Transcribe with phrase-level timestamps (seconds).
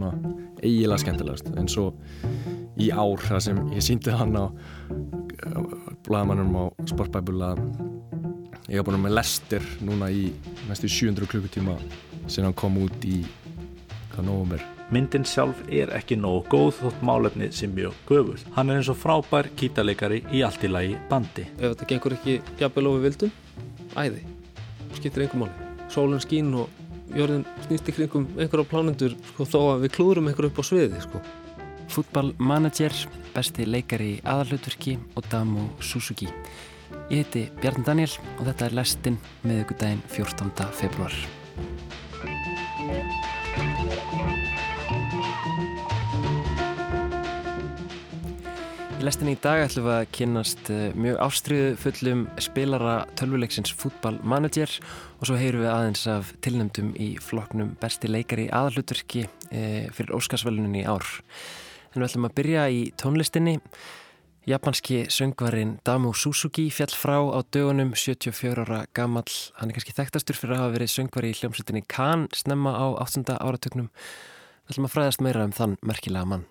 [0.00, 1.92] var svona eiginlega skemmtilegast en svo
[2.80, 4.46] í ár það sem ég síndi hann á
[6.06, 7.54] blæðamannum á Sportbæbula
[8.68, 10.30] ég hef búin með lestir núna í
[10.68, 11.76] næstu 700 klukkutíma
[12.26, 13.22] sem hann kom út í
[14.12, 18.36] hvað nógum er Myndin sjálf er ekki nógu góð þótt málefni sem mjög göful.
[18.52, 21.46] Hann er eins og frábær kýtaleikari í allt í lagi bandi.
[21.56, 23.32] Ef þetta gengur ekki jafnvel ofið vildum,
[23.96, 24.26] æði.
[24.98, 25.70] Skiptir einhver máli.
[25.88, 26.81] Sólinn skín og
[27.16, 31.00] jörðin snýst í kringum einhverja plánendur sko, þó að við klúrum einhver upp á sviði.
[31.04, 31.22] Sko.
[31.92, 32.94] Fútballmanager,
[33.34, 36.30] besti leikari í aðalutverki og Damu Suzuki.
[37.12, 40.72] Ég heiti Bjarn Daniel og þetta er lestinn með ykkur daginn 14.
[40.80, 41.16] februar.
[49.06, 54.76] Lestinni í dag ætlum við að kynast eh, mjög ástriðu fullum spilara tölvuleiksins fútballmanager
[55.18, 59.64] og svo heyrum við aðeins af tilnæmdum í flokknum besti leikari aðalutverki e,
[59.96, 61.02] fyrir Óskarsvölunin í ár.
[61.90, 63.56] En við ætlum að byrja í tónlistinni.
[64.46, 69.26] Japanski söngvarinn Damu Suzuki fjall frá á dögunum 74 ára gammal.
[69.58, 73.26] Hann er kannski þekktastur fyrir að hafa verið söngvari í hljómsveitinni Kahn snemma á 8.
[73.38, 73.92] áratögnum.
[74.66, 76.50] Við ætlum að fræðast meira um þann merkilega mann.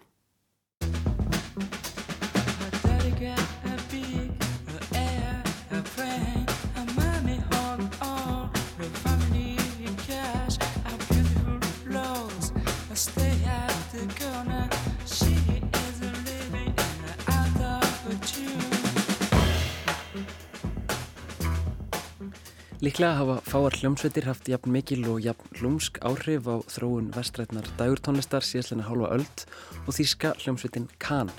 [22.82, 28.42] Líklega hafa fáar hljómsveitir haft jafn mikil og jafn hlúmsk áhrif á þróun vestrætnar dagurtónlistar
[28.42, 29.44] síðastleina hálfa öld
[29.86, 31.30] og þýska hljómsveitin Kahn.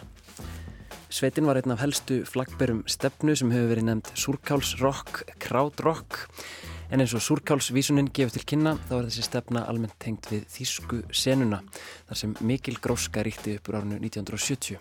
[1.10, 6.20] Sveitin var einn af helstu flaggberum stefnu sem hefur verið nefnd Súrkálsrock, Krautrock
[6.94, 11.02] en eins og Súrkálsvísunin gefur til kynna þá er þessi stefna almennt tengt við þýsku
[11.10, 11.58] senuna
[12.06, 14.78] þar sem mikil gróska ríkti upp úr árinu 1970.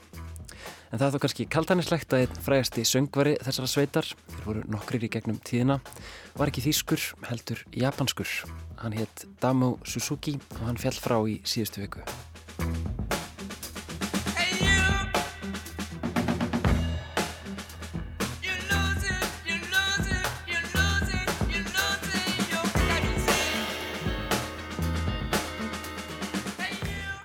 [0.91, 5.05] En það er þó kannski kaltanislegt að einn frægasti söngvari þessara sveitar, þeir voru nokkrir
[5.07, 5.79] í gegnum tíðina,
[6.35, 8.33] var ekki þýskur, heldur japanskur.
[8.83, 12.03] Hann hétt Damo Suzuki og hann fjall frá í síðustu viku.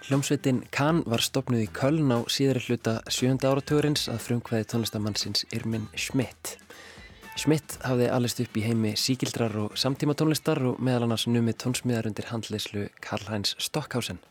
[0.07, 5.89] Hljómsveitin Kahn var stopnuð í Köln á síðari hluta sjönda áratugurins að frumkvæði tónlistamannsins Irmin
[5.99, 6.53] Schmidt.
[7.35, 12.07] Schmidt hafði allist upp í heimi síkildrar og samtíma tónlistar og meðal annars numið tónsmiðar
[12.13, 14.23] undir handleyslu Karl-Heinz Stockhausen.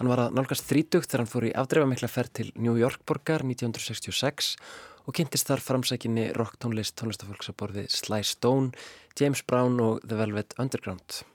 [0.00, 3.44] Hann var að nálgast þrítugt þegar hann fór í afdreifamikla ferð til New York borgar
[3.44, 4.54] 1966
[5.04, 8.72] og kynntist þar framsækinni rock tónlist tónlistafólks að borði Sly Stone,
[9.20, 11.26] James Brown og The Velvet Underground.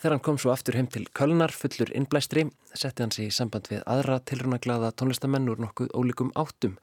[0.00, 3.66] Þegar hann kom svo aftur heim til Kölnar fullur innblæstri, setti hann sig í samband
[3.68, 6.78] við aðra tilrunaglaða tónlistamenn úr nokkuð ólíkum áttum.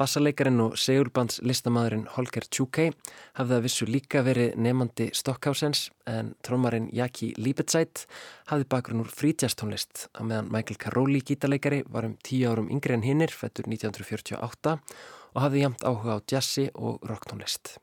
[0.00, 2.94] Bassaleikarin og segulbands listamæðurinn Holger Tjúkei
[3.36, 8.06] hafði að vissu líka verið nefandi Stockhausens en trómarinn Jaki Líbetsætt
[8.48, 13.04] hafði bakgrunn úr frítjastónlist að meðan Michael Caroli gítarleikari var um tíu árum yngri en
[13.04, 17.76] hinnir, fættur 1948 og hafði jamt áhuga á jazzi og rocktónlist.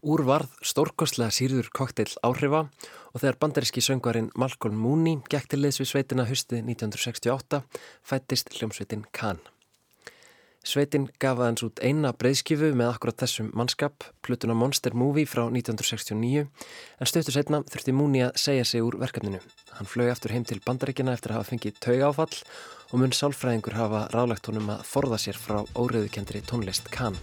[0.00, 2.62] Úr varð stórkostlega sírður kokteil áhrifa
[3.12, 7.60] og þegar bandaríski söngvarinn Malcolm Mooney gekk til liðs við sveitina höstið 1968
[8.08, 9.42] fættist hljómsveitin Kahn.
[10.64, 16.48] Sveitin gaf aðeins út eina breyðskifu með akkurat þessum mannskap, plutuna Monster Movie frá 1969,
[17.00, 19.40] en stöttur setna þurfti Mooney að segja sig úr verkefninu.
[19.76, 22.42] Hann flög aftur heim til bandaríkina eftir að hafa fengið tauga áfall
[22.90, 27.16] og mun sálfræðingur hafa ráðlagt honum að forða sér frá óriðukendri tónlist Kahn.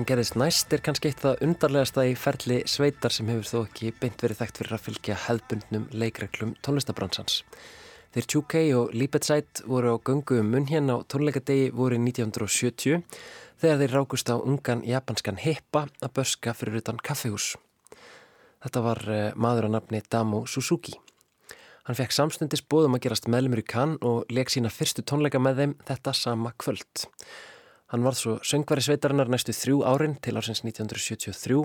[0.00, 3.90] Sem gerðist næst er kannski eitt það undarlegasta í ferli sveitar sem hefur þó ekki
[4.00, 7.42] beint verið þekkt fyrir að fylgja hefðbundnum leikreglum tónlistabransans.
[8.14, 13.02] Þeir Tjúkei og Líbetsætt voru á göngu um munn hérna á tónleikadegi voru 1970
[13.60, 17.52] þegar þeir rákust á ungan japanskan hippa að börska fyrir utan kaffehús.
[18.64, 20.96] Þetta var eh, maður að nafni Damo Suzuki.
[21.84, 25.64] Hann fekk samstundis bóðum að gerast meðlumur í kann og leik sína fyrstu tónleika með
[25.64, 27.08] þeim þetta sama kvöld.
[27.90, 31.64] Hann varð svo söngvari sveitarinnar næstu þrjú árin til ársins 1973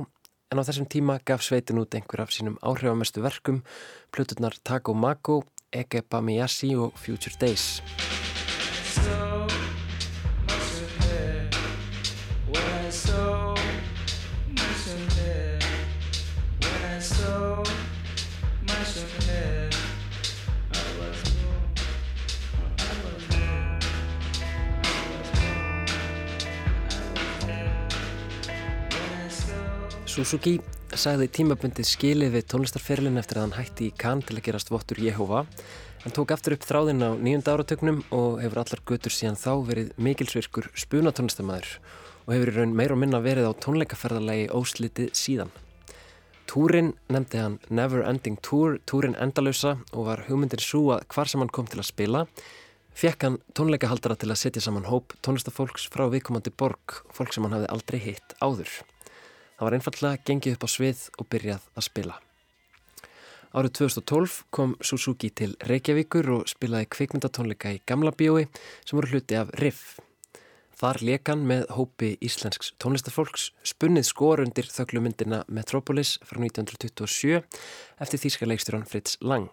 [0.51, 3.62] en á þessum tíma gaf sveitin út einhver af sínum áhrifamestu verkum,
[4.10, 7.81] pluturnar Tago Mago, Ege Bamiyashi og Future Days.
[30.15, 30.62] Suzuki
[30.95, 35.01] sagði tímabundið skilið við tónlistarferlin eftir að hann hætti í Cannes til að gerast vottur
[35.03, 35.41] Jehova
[36.07, 39.91] en tók aftur upp þráðinn á nýjunda áratögnum og hefur allar götur síðan þá verið
[40.07, 41.73] mikilsvirkur spunatónlistamæður
[42.21, 45.51] og hefur í raun meir og minna verið á tónleikaferðarlegi óslitið síðan.
[46.47, 51.44] Túrin nefndi hann Never Ending Tour, túrin endalösa og var hugmyndir svo að hvar sem
[51.44, 52.25] hann kom til að spila
[52.95, 57.59] fekk hann tónleikahaldara til að setja saman hóp tónlistafólks frá viðkomandi borg, fólk sem hann
[57.59, 58.77] hafði aldrei hitt áður.
[59.56, 62.16] Það var einfallega gengið upp á svið og byrjað að spila.
[63.56, 68.50] Árið 2012 kom Suzuki til Reykjavíkur og spilaði kvikmyndatónleika í Gamla bíói
[68.84, 70.02] sem voru hluti af Riff.
[70.75, 77.38] Þar lekan með hópi íslensks tónlistafólks spunnið skor undir þöglumyndina Metropolis frá 1927
[78.04, 79.48] eftir þýska leikstjóran Fritz Lang.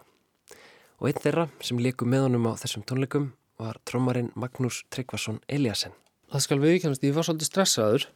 [0.99, 5.95] Og einn þeirra sem leku með honum á þessum tónleikum var trommarinn Magnús Tryggvason Eliasson.
[6.27, 8.09] Það skal við ekki kannast, ég var svolítið stressaður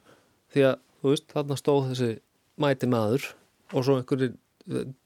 [0.51, 2.11] því að, þú veist, þarna stóð þessi
[2.61, 3.27] mæti maður
[3.73, 4.37] og svo einhverjir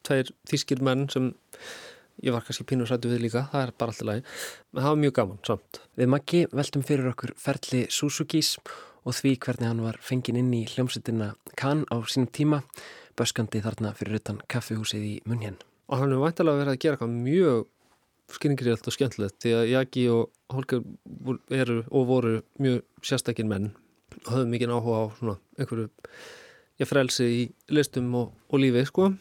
[0.06, 1.32] tveir þýskir menn sem
[2.22, 4.24] ég var kannski pínur sætu við líka, það er bara alltaf lagi.
[4.74, 5.82] En það var mjög gaman samt.
[5.98, 8.56] Við Maggi veltum fyrir okkur ferli Suzukis
[9.06, 12.62] og því hvernig hann var fengin inn í hljómsettina Kann á sínum tíma
[13.18, 15.58] böskandi þarna fyrir utan kaffihúsið í Munhjen
[15.92, 17.64] og hann er væntalega verið að gera eitthvað mjög
[18.32, 20.86] skynningrið og skemmtilegt því að Jaki og Holger
[21.52, 23.72] eru og voru mjög sérstakinn menn
[24.28, 25.90] höfðu mikið áhuga á svona einhverju
[26.82, 29.12] ég frelsi í listum og, og lífi sko.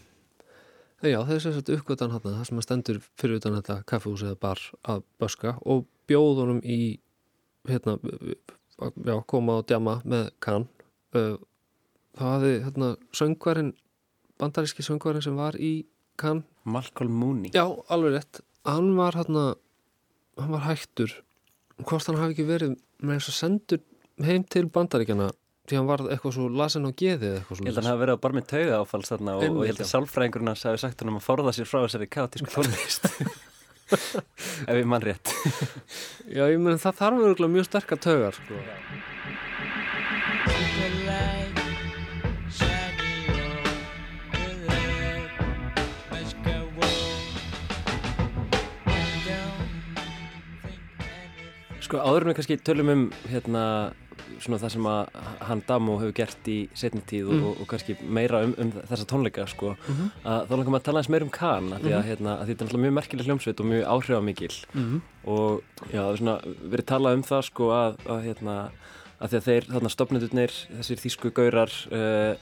[1.01, 4.25] En já, þessi er svona uppgötan hann það sem að stendur fyrir utan þetta kaffehús
[4.27, 6.81] eða bar að böska og bjóð honum í
[7.69, 7.97] hérna,
[9.07, 10.69] já, koma og djama með kann.
[11.13, 11.39] Það
[12.21, 13.73] hafði hérna söngvarinn
[14.41, 15.87] bandaríski söngvarinn sem var í
[16.21, 16.45] kann.
[16.65, 17.53] Malcolm Mooney.
[17.57, 19.55] Já, alveg rétt, hann var hérna
[20.41, 21.15] hann var hættur.
[21.81, 23.83] Hvort hann hafi ekki verið með þess að sendur
[24.27, 25.31] heim til bandaríkjana
[25.71, 28.03] því hann var eitthvað svo lasin á geði eða eitthvað Ég held að hann hafi
[28.03, 30.83] verið á bara með tauga áfalls þarna og, og ég held að sálfræðingurinn hans hafi
[30.83, 33.07] sagt hann um að forða sér frá þessari kátísku tónlist.
[34.71, 35.35] Ef ég mann rétt.
[36.37, 38.59] Já, ég menn það þarf örgulega mjög sterkar taugar sko.
[51.91, 53.65] Sko áður við kannski tölum um hérna
[54.39, 55.19] svona það sem að
[55.49, 57.43] hann Damo hefur gert í setni tíð mm.
[57.49, 60.11] og, og kannski meira um, um þessa tónleika sko mm -hmm.
[60.25, 62.47] að þá langar maður að tala eins meir um Kahn að því að, hérna, að
[62.47, 65.01] þetta er náttúrulega mjög merkileg hljómsveit og mjög áhrifamikil mm -hmm.
[65.25, 65.63] og
[65.93, 66.39] já það er svona
[66.71, 68.57] verið talað um það sko að, að hérna
[69.21, 72.35] að því að þeir þarna stopnendurnir þessir þýsku gaurar uh,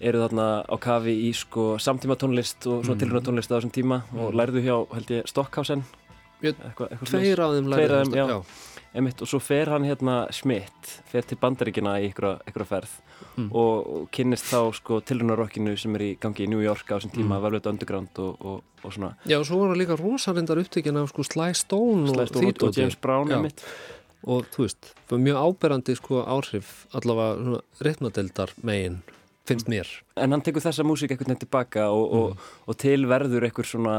[0.00, 3.00] eru þarna á kafi í sko samtíma tónlist og svona -hmm.
[3.02, 5.84] tilhörna tónlist á þessum tíma og lærðu hjá held ég Stockhausen
[7.04, 8.38] Tveir af þeim lærðu já, já.
[8.94, 12.92] Einmitt, og svo fer hann hérna Schmidt, fer til bandaríkina í ykkur ferð
[13.34, 13.48] mm.
[13.48, 17.14] og, og kynnist þá sko tilrunarokkinu sem er í gangi í New York á þessum
[17.16, 17.46] tíma, mm.
[17.48, 19.10] Velvet Underground og, og, og svona.
[19.26, 22.78] Já og svo var hann líka rosarindar upptökin af sko Sly Stone, Sly Stone og
[22.78, 23.66] James Brown einmitt.
[24.24, 29.02] Og þú veist, það var mjög áberandi sko áhrif allavega ritmadeldar megin
[29.44, 29.90] finnst mér.
[30.16, 32.78] En hann tekur þessa músík eitthvað nefn tilbaka og mm.
[32.80, 33.98] til verður eitthvað svona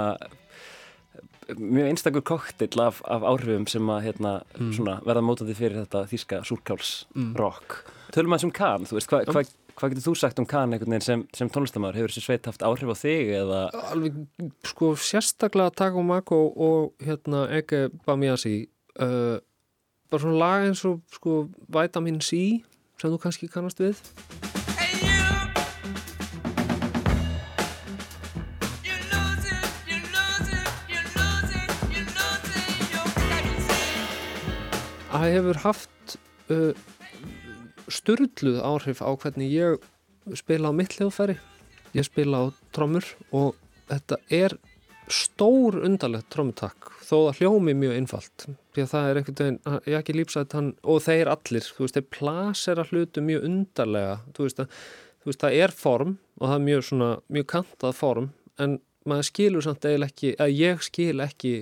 [1.59, 4.71] mjög einstakur koktill af, af áhrifum sem að hérna, mm.
[4.77, 7.93] svona, verða mótandi fyrir þetta þíska súrkálsrock mm.
[8.15, 9.43] Tölum að sem Kahn, þú veist, hvað hva,
[9.75, 11.99] hva getur þú sagt um Kahn sem, sem tónlistamæður?
[11.99, 13.33] Hefur þessi sveit haft áhrif á þig?
[13.41, 13.63] Eða?
[13.91, 14.21] Alveg,
[14.69, 18.69] sko, sérstaklega Tago Mako og hérna Ege Bamiasi
[19.01, 19.37] uh,
[20.09, 22.61] bara svona lag eins og sko Vitamin C
[23.01, 23.99] sem þú kannski kannast við
[35.33, 36.17] hefur haft
[36.53, 36.71] uh,
[37.87, 39.83] störluð áhrif á hvernig ég
[40.37, 41.37] spila á mitt hljóðfæri
[41.95, 43.55] ég spila á trommur og
[43.89, 44.57] þetta er
[45.11, 48.45] stór undarlegt trommutakk þó að hljómi mjög einfalt.
[48.73, 52.07] Því að það er einhvern veginn, ég ekki lípsað og þeir allir, þú veist, þeir
[52.15, 54.15] plasera hlutu mjög undarlega.
[54.35, 54.79] Þú veist, að,
[55.21, 59.29] þú veist, það er form og það er mjög svona, mjög kantað form en maður
[59.29, 61.53] skilur samt eiginlega ekki, að ég skil ekki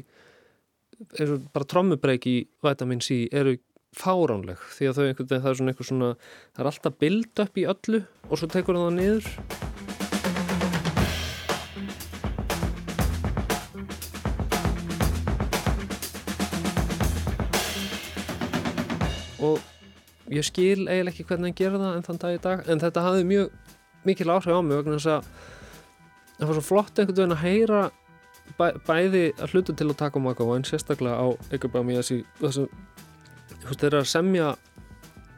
[1.20, 3.58] eru bara trommubreik í vitamin C eru
[3.94, 7.44] fáránleg því að þau einhvern veginn það er svona einhver svona það er alltaf bild
[7.44, 9.28] upp í öllu og svo tekur það niður.
[19.44, 19.60] Og
[20.32, 23.58] ég skil eiginlega ekki hvernig það en þann dag í dag en þetta hafði mjög
[24.08, 25.28] mikil áhrif á mig vegna þess að
[26.40, 27.82] það var svo flott einhvern veginn að heyra
[28.58, 32.68] bæ, bæði að hluta til að taka um eitthvað en sérstaklega á eitthvað mjög þessi
[33.64, 34.54] þeir eru að semja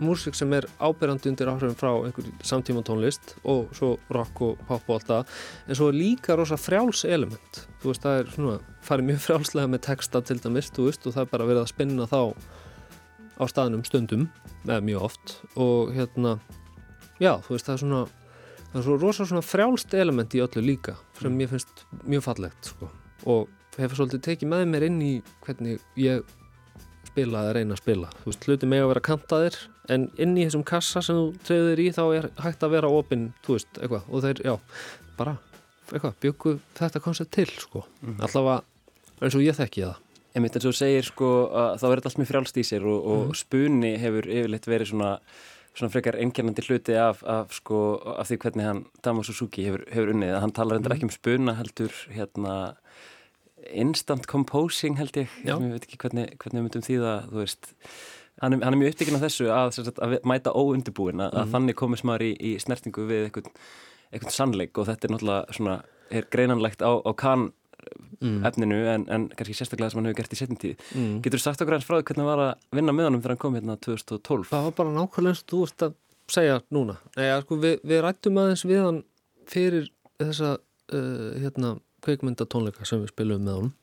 [0.02, 4.90] músík sem er ábyrjandi undir áhrifin frá einhver samtíma tónlist og svo rock og pop
[4.90, 5.38] og allt það
[5.70, 7.62] en svo er líka rosa frjáls element.
[7.80, 11.16] Þú veist það er svona, farið mjög frjálslega með texta til dæmis, þú veist, og
[11.16, 12.20] það er bara verið að spinna þá
[13.36, 14.28] á staðnum stundum
[14.66, 16.38] eða mjög oft og hérna,
[17.20, 18.04] já, þú veist það er svona
[18.76, 21.38] það er svo rosa svona frjálst element í öllu líka sem Mm.
[21.40, 22.90] mér finnst mjög fallegt sko.
[23.26, 25.14] og hefur svolítið tekið með mér inn í
[25.46, 26.24] hvernig ég
[27.08, 29.58] spila eða reyna að spila þú veist, hluti með að vera kantaðir
[29.90, 33.34] en inn í þessum kassa sem þú treyður í þá er hægt að vera opinn,
[33.46, 34.56] þú veist, eitthvað og þeir, já,
[35.18, 35.38] bara
[35.92, 38.20] eitthvað, byggu þetta koncept til, sko Mhm.
[38.20, 38.64] allavega
[39.22, 39.96] eins og ég þekki það
[40.36, 41.28] Einmitt eins og segir sko
[41.80, 43.36] þá er þetta allt mjög frjálst í sér og, og Mhm.
[43.40, 45.20] spuni hefur yfirleitt verið svona,
[45.76, 50.14] svona frekar einkernandi hluti af, af, sko, af því hvernig hann Damo Suzuki hefur, hefur
[50.14, 50.40] unnið.
[50.40, 50.98] Hann talar endur Mhm.
[50.98, 52.76] ekki um spuna heldur hérna
[53.74, 57.72] instant composing held ég, ég veit ekki hvernig, hvernig við myndum því það, þú veist
[58.42, 61.46] hann er, hann er mjög upptekinn af þessu að, sagt, að mæta óundibúin, að, að
[61.46, 61.52] Mhm.
[61.56, 63.50] þannig komist maður í, í snertingu við eitthvað,
[64.14, 65.78] eitthvað sannleik og þetta er náttúrulega svona,
[66.12, 67.52] er greinanlegt á, á kann
[68.22, 68.40] mm.
[68.50, 70.88] efninu en, en kannski sérstaklega sem hann hefur gert í setjum tíð.
[70.96, 71.14] Mm.
[71.26, 73.36] Getur þú sagt okkur eins frá því hvernig það var að vinna með honum þegar
[73.36, 74.50] hann kom hérna 2012?
[74.52, 75.98] það var bara nákvæmlega eins og þú ert að
[76.32, 79.02] segja núna Nei, sko, við, við rættum aðeins við hann
[79.50, 79.90] fyrir
[80.22, 81.76] þessa uh, hérna,
[82.06, 83.74] kveikmyndatónleika sem við spilum með honum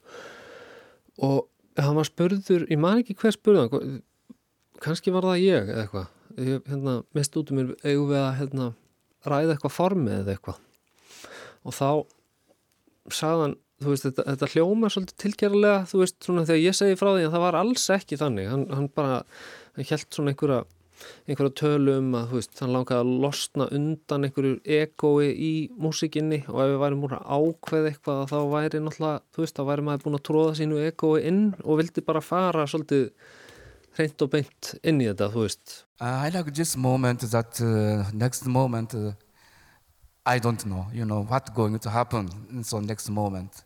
[1.23, 1.47] og
[1.79, 3.37] hann var spurður, ég man ekki hver
[3.71, 3.85] hva-
[4.83, 6.11] kannski var það ég eða eitthvað
[6.67, 8.69] hérna, mist út um mér eigum við að hérna,
[9.29, 10.61] ræða eitthvað formið eða eitthvað
[11.63, 11.89] og þá
[13.13, 17.01] sagði hann þú veist, þetta, þetta hljóma svolítið tilgerðarlega þú veist, svona þegar ég segi
[17.01, 19.19] frá því að það var alls ekki þannig, hann, hann bara
[19.77, 20.63] hann held svona einhverja
[21.27, 26.43] einhverja tölu um að, þú veist, hann langaði að losna undan einhverju egói í músikinni
[26.47, 29.87] og ef við værum múin að ákveða eitthvað þá væri náttúrulega, þú veist, þá væri
[29.89, 33.09] maður búin að tróða sínu egói inn og vildi bara fara svolítið
[33.99, 38.11] hreint og beint inn í þetta, þú veist Uh, I like this moment that uh,
[38.13, 39.13] next moment uh,
[40.27, 43.63] I don't know, you know, what's going to happen in so next moment.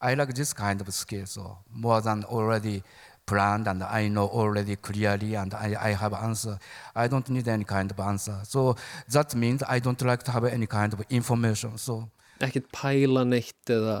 [0.00, 2.82] I like this kind of skill, so more than already
[3.26, 6.58] planned and I know already clearly and I, I have answer.
[6.96, 8.36] I don't need any kind of answer.
[8.44, 8.76] So
[9.12, 11.78] that means I don't like to have any kind of information.
[11.78, 12.08] So
[12.40, 14.00] ekkert pæla neitt eða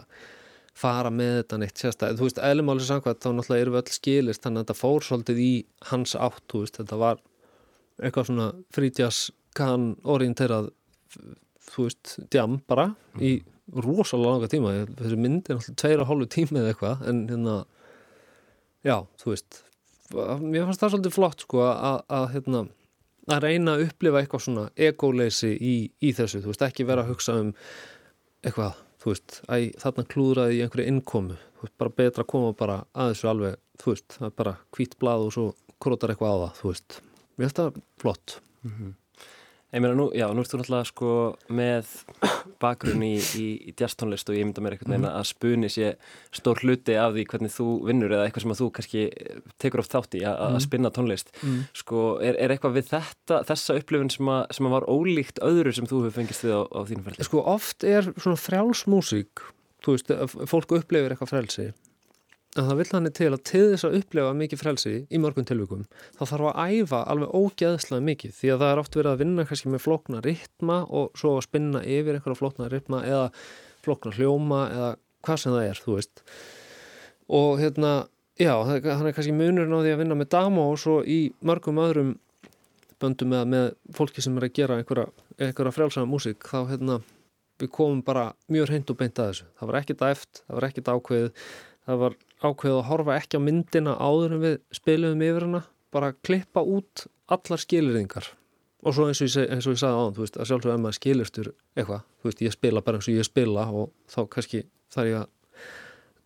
[0.80, 4.42] fara með þetta neitt sérstæð, þú veist, eðlumáli samkvæmt þá náttúrulega erum við öll skilist,
[4.44, 5.50] þannig að þetta fór svolítið í
[5.90, 7.20] hans átt, þú veist, þetta var
[8.00, 9.18] eitthvað svona frítjas
[9.58, 10.70] kann orienterað
[11.70, 13.34] þú veist, djam bara í
[13.76, 17.56] rosalega langa tíma, þessi mynd er náttúrulega tveir og hálfu tími eða eitthvað en hérna,
[18.86, 19.62] já, þú veist
[20.42, 22.64] mér fannst það svolítið flott sko að, að hérna
[23.30, 27.12] að reyna að upplifa eitthvað svona ególeysi í, í þessu, þú veist, ekki vera að
[27.12, 27.52] hugsa um
[28.42, 32.54] eitthvað, þú veist æ, þarna klúðraði í einhverju innkomu þú veist, bara betra að koma
[32.56, 35.46] bara að þessu alveg þú veist, bara hvít blað og svo
[35.80, 36.96] krótar eitthvað á það, þú veist.
[37.36, 38.40] Mér finnst það flott
[39.70, 41.10] Ég meina, nú, já, nú ert þú náttúrulega sko
[41.54, 41.90] með
[42.62, 45.92] bakgrunn í, í, í jazztónlist og ég mynda mér einhvern veginn að spuni sé
[46.34, 49.04] stór hluti af því hvernig þú vinnur eða eitthvað sem að þú kannski
[49.62, 51.30] tekur oft þátt í að, að spinna tónlist.
[51.38, 51.60] mm.
[51.78, 55.76] Sko, er, er eitthvað við þetta, þessa upplifun sem að, sem að var ólíkt öðru
[55.76, 57.28] sem þú hefur fengist við á, á þínum ferli?
[57.30, 59.46] sko oft er svona frjálsmúsík
[59.86, 61.70] þú veist, ef fólk upplifir eitthvað frelsi
[62.58, 65.84] en það vill hann til að til þess að upplifa mikið frelsi í mörgum tilvikum
[66.18, 69.44] þá þarf að æfa alveg ógeðslega mikið því að það er oft verið að vinna
[69.46, 73.28] kannski með flókna ritma og svo að spinna yfir einhverja flókna ritma eða
[73.84, 74.88] flókna hljóma eða
[75.20, 76.24] hvað sem það er, þú veist.
[77.30, 77.92] Og hérna
[78.40, 82.12] já, er kannski munurinn á því að vinna með damo og svo í mörgum öðrum
[83.00, 83.66] böndum með, með
[83.96, 85.06] fólki sem er að gera einhverja,
[85.38, 86.98] einhverja frjálsama músík þá hérna
[87.60, 89.48] við komum bara mjög hreint og beint að þessu.
[89.60, 91.48] Það var ekkit æft, það var ekkit ákveðið
[91.86, 95.62] það var ákveðið að horfa ekki á myndina áður en við spilum yfir hana
[95.94, 98.30] bara klippa út allar skilirðingar
[98.80, 100.96] og svo eins og ég, eins og ég sagði áðan, veist, að sjálfsög ef maður
[100.96, 104.62] skilistur eitthvað, veist, ég spila bara eins og ég spila og þá kannski
[104.94, 105.28] þarf ég að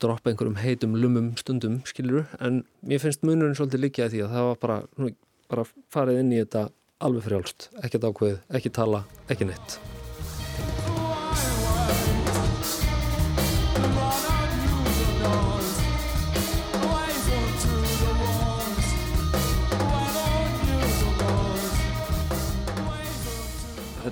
[0.04, 4.49] droppa einhverjum heitum lumum stundum, skiluru, en mér finnst munurinn svolítið líka því að það
[4.50, 5.11] var bara, nú,
[5.50, 6.68] bara farið inn í þetta
[7.04, 9.78] alveg frjálst, ekkert ákveðið, ekki tala, ekki neitt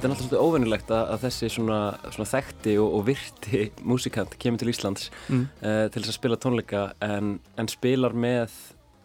[0.03, 1.77] Þetta er náttúrulega svolítið óvennilegt að, að þessi svona,
[2.11, 3.59] svona þekkti og, og virti
[3.93, 5.43] músikant kemur til Íslands mm.
[5.63, 8.57] uh, til þess að spila tónleika en, en spilar með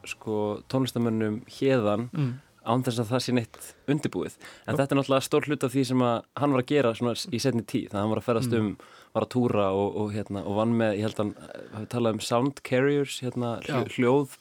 [0.10, 0.40] sko,
[0.74, 2.32] tónlistamönnum hérðan Mm.
[2.68, 5.84] án þess að það sé neitt undirbúið en þetta er náttúrulega stór hlut af því
[5.92, 8.56] sem að hann var að gera svona í setni tíð það hann var að ferðast
[8.58, 8.66] Mm.
[8.74, 11.92] um, var að túra og, og, hérna, og vann með, ég held að hann hafi
[11.94, 13.54] talað um sound carriers hérna,
[13.94, 14.34] hljóð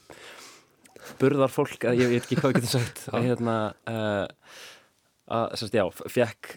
[1.21, 4.27] burðar fólk að ég veit ekki hvað ég getur sagt hérna uh,
[5.27, 6.57] að sérst, já, fekk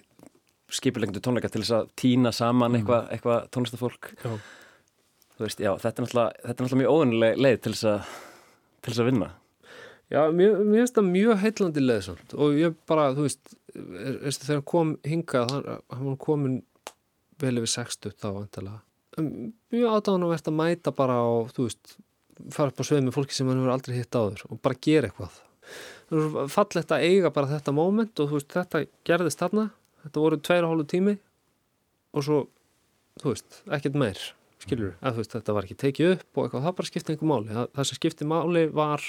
[0.80, 6.06] skipulegndu tónleika til þess að týna saman eitthvað eitthva tónlistafólk þú veist, já, þetta er
[6.06, 8.18] náttúrulega, þetta er náttúrulega mjög óðunileg leið til þess að
[8.80, 9.30] til þess að vinna
[10.10, 14.56] Já, mér, finnst það mjög heillandi leðsamt og ég bara, þú veist, er, er, þegar
[14.56, 16.56] hann kom hingað, hann, hann var komin
[17.40, 18.80] vel yfir 60 þá vantilega.
[19.20, 21.94] Mjög aðdáðanvert að mæta bara og, þú veist,
[22.56, 25.12] fara upp á sveið með fólki sem hann hefur aldrei hitt áður og bara gera
[25.12, 25.38] eitthvað.
[26.10, 29.68] Fallegt að eiga bara þetta moment og þú veist, þetta gerðist þarna,
[30.06, 31.16] þetta voru tveir og hálfu tími
[32.18, 32.40] og svo,
[33.22, 34.24] þú veist, ekkert meir,
[34.64, 35.04] skilur, mm.
[35.06, 37.54] að þú veist, þetta var ekki tekið upp og eitthvað, það bara skipti einhver máli.
[37.54, 39.06] Það, það sem skipti máli var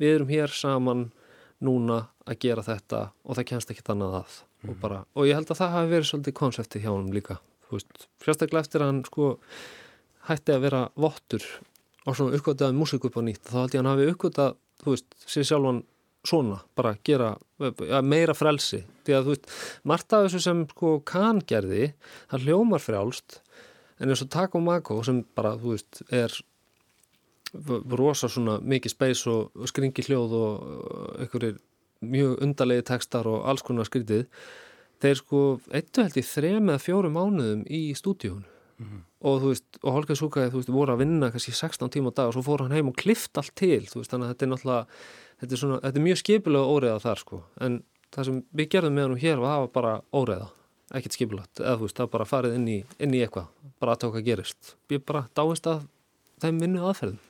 [0.00, 1.08] við erum hér saman
[1.60, 4.70] núna að gera þetta og það kennst ekki annað að mm.
[4.70, 8.06] og, bara, og ég held að það hafi verið svolítið konsepti hjá hann líka veist,
[8.24, 9.30] sérstaklega eftir að hann sko
[10.28, 11.46] hætti að vera vottur
[12.06, 14.94] og svona uppgötaði músík upp á nýtt þá held ég að hann hafi uppgötað, þú
[14.94, 15.82] veist, sér sjálfan
[16.26, 17.34] svona, bara gera
[17.88, 19.54] ja, meira frelsi, því að þú veist
[19.88, 21.92] margt af þessu sem sko kann gerði
[22.30, 23.40] það hljómar frjálst
[24.00, 26.34] en eins og Taco Mago sem bara, þú veist, er
[27.98, 31.58] rosa svona mikið speys og skringi hljóð og einhverjir
[32.00, 34.26] mjög undarlegi tekstar og alls konar skrítið
[35.02, 35.42] þeir sko
[35.76, 39.00] eittu held í þrem eða fjóru mánuðum í stúdíun mm -hmm.
[39.20, 42.16] og þú veist, og Holger Súkaði þú veist, voru að vinna kannski 16 tíma á
[42.16, 44.44] dag og svo fór hann heim og klift allt til þú veist, þannig að þetta
[44.44, 44.86] er náttúrulega
[45.40, 47.40] þetta er, svona, þetta er mjög skipilega óreiða þar sko.
[47.66, 47.80] En
[48.14, 50.48] það sem við gerðum með hann hér var það var bara óreiða,
[50.98, 53.50] ekkert skipilagt eða þú veist, það bara farið inn í, inn í eitthvað.
[53.82, 55.84] Bara að tóka gerist, við bara dáist að
[56.42, 57.20] þeim vinnu aðferðum.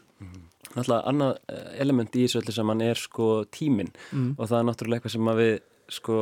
[0.71, 3.90] Náttúrulega annað eh, element í þessu öllu saman er sko tíminn.
[4.12, 4.35] Mm.
[4.37, 5.55] og það er náttúrulega eitthvað sem að við
[5.90, 6.17] sko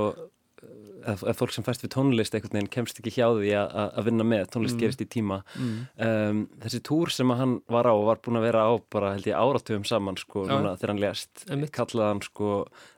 [1.08, 4.48] að fólk sem fæst við tónlist einhvern veginn kemst ekki hjá því að vinna með.
[4.54, 4.80] Tónlist mm.
[4.82, 5.38] gerist í tíma.
[5.54, 5.76] Mm.
[6.06, 9.28] um, þessi túr sem hann var á og var búin að vera á bara held
[9.30, 10.52] ég áratugum saman sko já.
[10.52, 12.50] núna þegar hann lést kallaði hann sko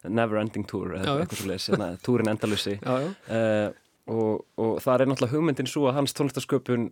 [0.09, 3.69] Never Ending Tour eða eitthvað svo leiðis, hérna, túrin endalussi uh,
[4.11, 6.91] og, og það er náttúrulega hugmyndin svo að hans tónlistasköpun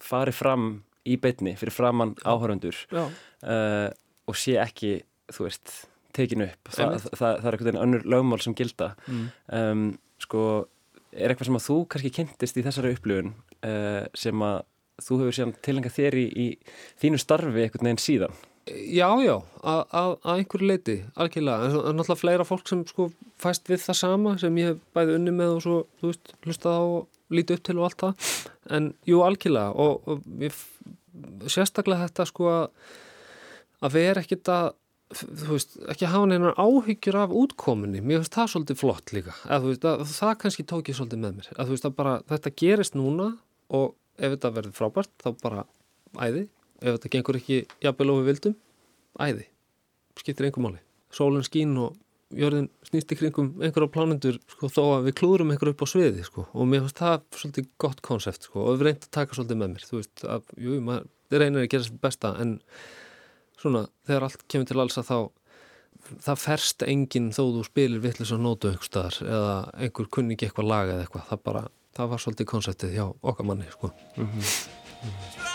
[0.00, 0.70] fari fram
[1.08, 3.88] í beitni fyrir framann áhöröndur uh,
[4.28, 5.00] og sé ekki,
[5.32, 5.72] þú veist,
[6.16, 6.70] tekinu upp.
[6.70, 8.92] Þa, það, það, það er einhvern veginn önnur lögmál sem gilda.
[9.08, 9.26] Mm.
[9.58, 9.84] um,
[10.24, 10.44] sko,
[11.12, 13.32] er eitthvað sem að þú kannski kynntist í þessari upplifun
[13.66, 14.62] uh, sem að
[15.00, 16.46] þú hefur síðan tilengað þér í, í
[17.00, 18.38] þínu starfi einhvern veginn síðan?
[18.70, 23.08] Já, já, að einhverju leiti algjörlega, en náttúrulega fleira fólk sem sko
[23.40, 26.76] fæst við það sama sem ég hef bæði unni með og svo, þú veist, hlustað
[26.76, 28.28] á og lítið upp til og allt það.
[28.76, 30.60] En jú, algjörlega og, og ég,
[31.48, 32.66] sérstaklega þetta sko að
[33.80, 34.70] að vera ekkit að
[35.10, 39.70] þú veist, ekki hafa neinar áhyggjur af útkominni, mér finnst það svolítið flott líka, að,
[39.70, 42.52] veist, að, það kannski tók ég svolítið með mér, að þú veist að bara þetta
[42.62, 43.30] gerist núna
[43.74, 45.64] og ef þetta verður frábært þá bara
[46.20, 46.44] æði.
[46.80, 48.54] Ef þetta gengur ekki jafnvel ofið vildum
[49.20, 49.48] æði,
[50.20, 50.80] skiptir einhver máli.
[51.12, 51.98] Sólinn skín og
[52.36, 56.46] jörðin snýst kringum einhverja plánendur sko, þó að við klúrum einhverju upp á sviði sko.
[56.54, 59.72] og mér finnst það svolítið gott konsept sko, og við reyndum að taka svolítið með
[59.74, 59.86] mér.
[59.88, 61.08] Þú veist, að, jú, maður
[63.60, 65.18] svona, þegar allt kemur til alls að þá
[66.24, 70.70] það ferst enginn þó þú spilir vittlis og nótu einhver staðar eða einhver kunningi eitthvað
[70.70, 71.64] laga eða eitthvað það bara,
[71.98, 74.50] það var svolítið konseptið hjá okkar manni sko mm -hmm.
[75.00, 75.49] Mm -hmm.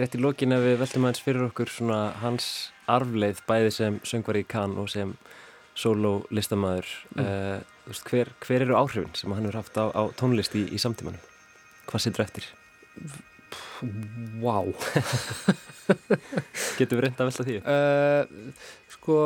[0.00, 2.46] Rétt í lókin ef við veltum aðeins fyrir okkur svona hans
[2.90, 5.14] arfleið bæði sem söngvar í kann og sem
[5.76, 7.24] solo listamæður mm.
[7.24, 11.20] uh, hver, hver eru áhrifin sem hann hefur haft á, á tónlist í, í samtímanum?
[11.86, 12.48] Hvað sittur eftir?
[14.42, 14.72] Wow
[16.78, 17.58] Getur við reynda að velta því?
[17.62, 19.18] Uh, sko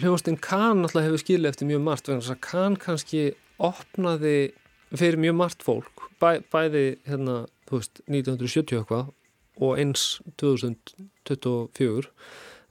[0.00, 2.10] hljóðastinn kann alltaf hefur skilið eftir mjög margt
[2.42, 3.28] kann kannski
[3.62, 4.52] opnaði
[4.94, 9.12] fyrir mjög margt fólk bæ, bæði hérna, veist, 1970 eitthvað
[9.62, 12.08] og eins 2024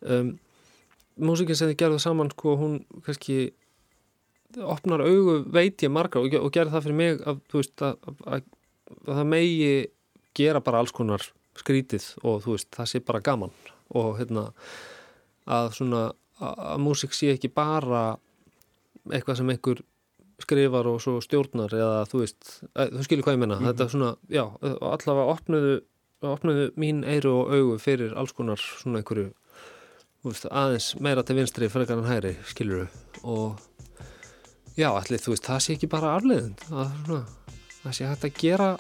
[0.10, 0.34] um,
[1.16, 3.54] músikinn sem þið gerðu saman sko hún kannski
[4.62, 8.44] opnar augu veit ég margar og, og gerði það fyrir mig að, veist, að, að,
[9.08, 9.72] að það megi
[10.38, 11.26] gera bara alls konar
[11.58, 13.54] skrítið og veist það sé bara gaman.
[13.94, 14.50] Og hérna
[15.50, 16.04] að svona
[16.44, 18.16] að músik sé ekki bara
[19.12, 19.82] eitthvað sem einhver
[20.42, 23.68] skrifar og svo stjórnar eða þú veist, þú skilur hvað ég menna mm -hmm.
[23.72, 25.82] þetta er svona, já, allavega opnuðu
[26.32, 29.32] opnaðu mín eiru og augu fyrir alls konar svona einhverju
[30.24, 32.88] veist, aðeins meira til vinstri frekar en hæri, skiluru
[33.24, 33.60] og
[34.78, 36.56] já, allir, þú veist, það sé ekki bara svona,
[37.84, 38.72] það sé hægt að gera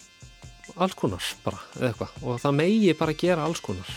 [0.79, 2.17] alls konar bara, eða eitthvað.
[2.23, 3.91] Og það megi bara gera alls konar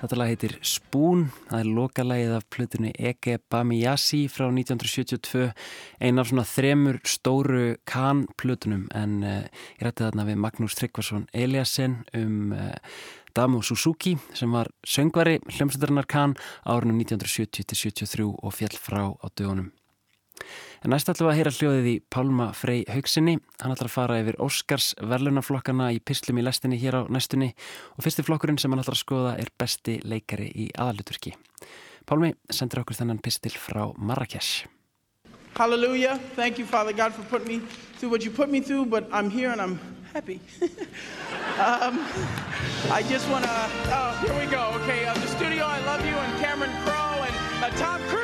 [0.00, 5.50] Þetta lag heitir Spoon, það er lokalagið af plötunni Ege Bamiyasi frá 1972,
[6.00, 9.42] ein af svona þremur stóru Kahn-plötunum en uh,
[9.76, 12.72] ég rætti þarna við Magnús Tryggvason Eliasson um uh,
[13.36, 19.68] Damu Suzuki sem var söngvari hljómsveitarinnar Kahn árunum 1970-73 og fjall frá á dögunum.
[20.80, 23.34] En næst ætlum við að heyra hljóðið í Pálma Frey Haugsinni.
[23.60, 27.50] Hann ætlar að fara yfir Óskars verðlunaflokkana í pislum í lestinni hér á næstunni
[27.98, 31.34] og fyrsti flokkurinn sem hann ætlar að skoða er besti leikari í aðaluturki.
[32.08, 34.64] Pálmi sendir okkur þennan pistil frá Marrakesh.
[35.60, 36.16] Hallelujah.
[36.34, 37.66] Thank you, Father God, for putting me
[37.98, 39.78] through what you put me through, but I'm here and I'm
[40.14, 40.40] happy.
[41.60, 42.00] um,
[42.88, 43.52] I just want to,
[43.92, 44.72] oh, here we go.
[44.80, 48.19] Okay, uh, the studio, I love you, and Cameron Crowe and uh, Tom Cruise.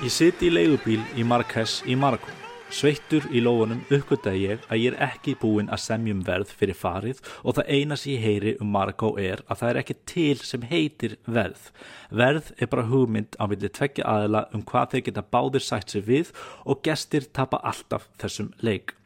[0.00, 2.32] Ég sitt í leigubíl í Marrakesh í Marokko.
[2.72, 7.18] Sveittur í lófunum uppgöttaði ég að ég er ekki búinn að semjum verð fyrir farið
[7.42, 10.64] og það eina sem ég heyri um Marokko er að það er ekki til sem
[10.70, 11.66] heitir verð.
[12.08, 16.08] Verð er bara hugmynd á milli tveggja aðila um hvað þeir geta báðir sætt sér
[16.08, 16.32] við
[16.64, 18.96] og gestir tapa alltaf þessum leik.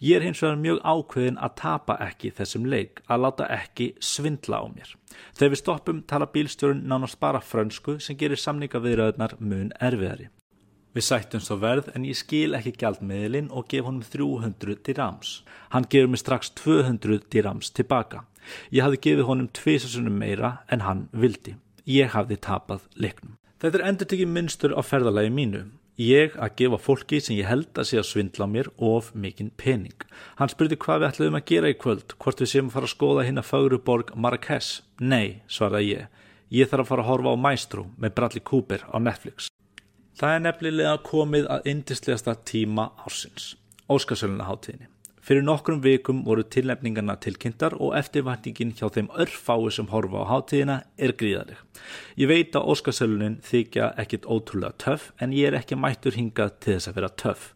[0.00, 4.64] Ég er hins vegar mjög ákveðin að tapa ekki þessum leik, að láta ekki svindla
[4.64, 4.96] á mér.
[5.36, 10.32] Þegar við stoppum tala bílstjórun nánast bara frönsku sem gerir samningaviðröðnar mun erfiðari.
[10.96, 15.42] Við sættum svo verð en ég skil ekki gjaldmiðlinn og gef honum 300 dirhams.
[15.74, 18.24] Hann gefur mig strax 200 dirhams tilbaka.
[18.72, 21.58] Ég hafði gefið honum tvisasunum meira en hann vildi.
[21.84, 23.36] Ég hafði tapað leiknum.
[23.60, 25.62] Þetta er endur tekið minnstur á ferðalagi mínu.
[25.98, 29.50] Ég að gefa fólki sem ég held að sé að svindla á mér of mikinn
[29.58, 29.96] pening.
[30.38, 32.94] Hann spurði hvað við ætluðum að gera í kvöld, hvort við séum að fara að
[32.94, 34.84] skoða hinn að Fögruborg Marrakesh.
[35.02, 36.24] Nei, svaraði ég.
[36.54, 39.50] Ég þarf að fara að horfa á Maestro með Bradley Cooper á Netflix.
[40.18, 43.52] Það er nefnilega komið að indislegasta tíma ársins,
[43.86, 44.88] Óskarsöluna háttíðinni.
[45.22, 50.76] Fyrir nokkrum vikum voru tilnefningarna tilkynntar og eftirvæntingin hjá þeim örfáu sem horfa á hátíðina
[50.98, 51.60] er gríðaleg.
[52.18, 56.74] Ég veit að Óskarsölunin þykja ekkit ótrúlega töff en ég er ekki mættur hingað til
[56.74, 57.50] þess að vera töff.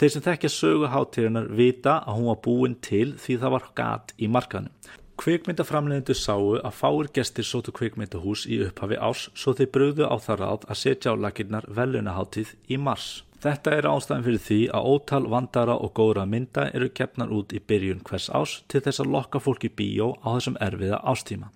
[0.00, 4.16] Þeir sem þekkja sögu hátíðinar vita að hún var búin til því það var gat
[4.18, 4.74] í markanum.
[5.18, 10.38] Kvikmyndaframleðendur sáu að fáir gestir sótu kvikmyndahús í upphafi árs svo þeir brugðu á það
[10.44, 13.08] ráð að setja á laginnar velunaháttíð í mars.
[13.42, 17.58] Þetta er ástæðan fyrir því að ótal vandara og góðra mynda eru keppnar út í
[17.58, 21.50] byrjun hvers ás til þess að lokka fólk í bíó á þessum erfiða ástíma.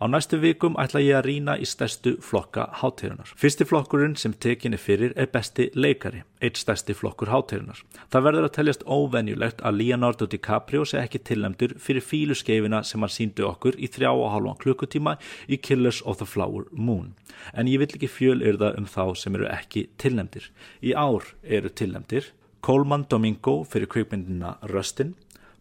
[0.00, 3.32] Á næstu vikum ætla ég að rýna í stærstu flokka hátíðunar.
[3.36, 7.82] Fyrsti flokkurinn sem tekinni fyrir er besti leikari, eitt stærsti flokkur hátíðunar.
[8.12, 13.12] Það verður að teljast óvenjulegt að Leonardo DiCaprio sé ekki tilnæmdur fyrir fíluskeifina sem hann
[13.12, 17.14] síndi okkur í þrjá og hálfan klukkutíma í Killers of the Flower Moon.
[17.52, 20.50] En ég vil ekki fjöl yrða um þá sem eru ekki tilnæmdir.
[20.82, 22.32] Í ár eru tilnæmdir
[22.66, 25.12] Coleman Domingo fyrir kvikmyndina Rustin,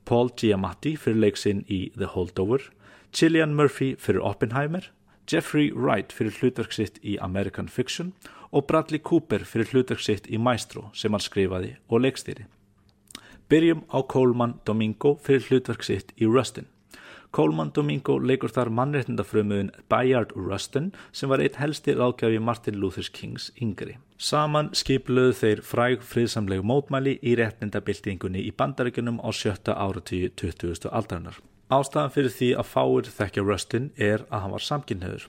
[0.05, 2.63] Paul Giamatti fyrir leiksinn í The Holdover,
[3.15, 4.91] Cillian Murphy fyrir Oppenheimer,
[5.31, 8.09] Jeffrey Wright fyrir hlutverk sitt í American Fiction
[8.51, 12.49] og Bradley Cooper fyrir hlutverk sitt í Maestro sem hann skrifaði og leikstýri.
[13.47, 16.67] Byrjum á Coleman Domingo fyrir hlutverk sitt í Rustin.
[17.31, 23.47] Coleman Domingo leikur þar mannréttindafrömuðin Bayard Rustin sem var eitt helsti ráðgjafi Martin Luther Kings
[23.55, 23.95] yngri.
[24.19, 30.91] Saman skipluðu þeir fræg friðsamlegu mótmæli í réttindabildingunni í bandaríkunum á sjötta áratíu 20.
[30.91, 31.39] aldarinnar.
[31.73, 35.23] Ástæðan fyrir því að fáir þekkja Rustin er að hann var samkynniður.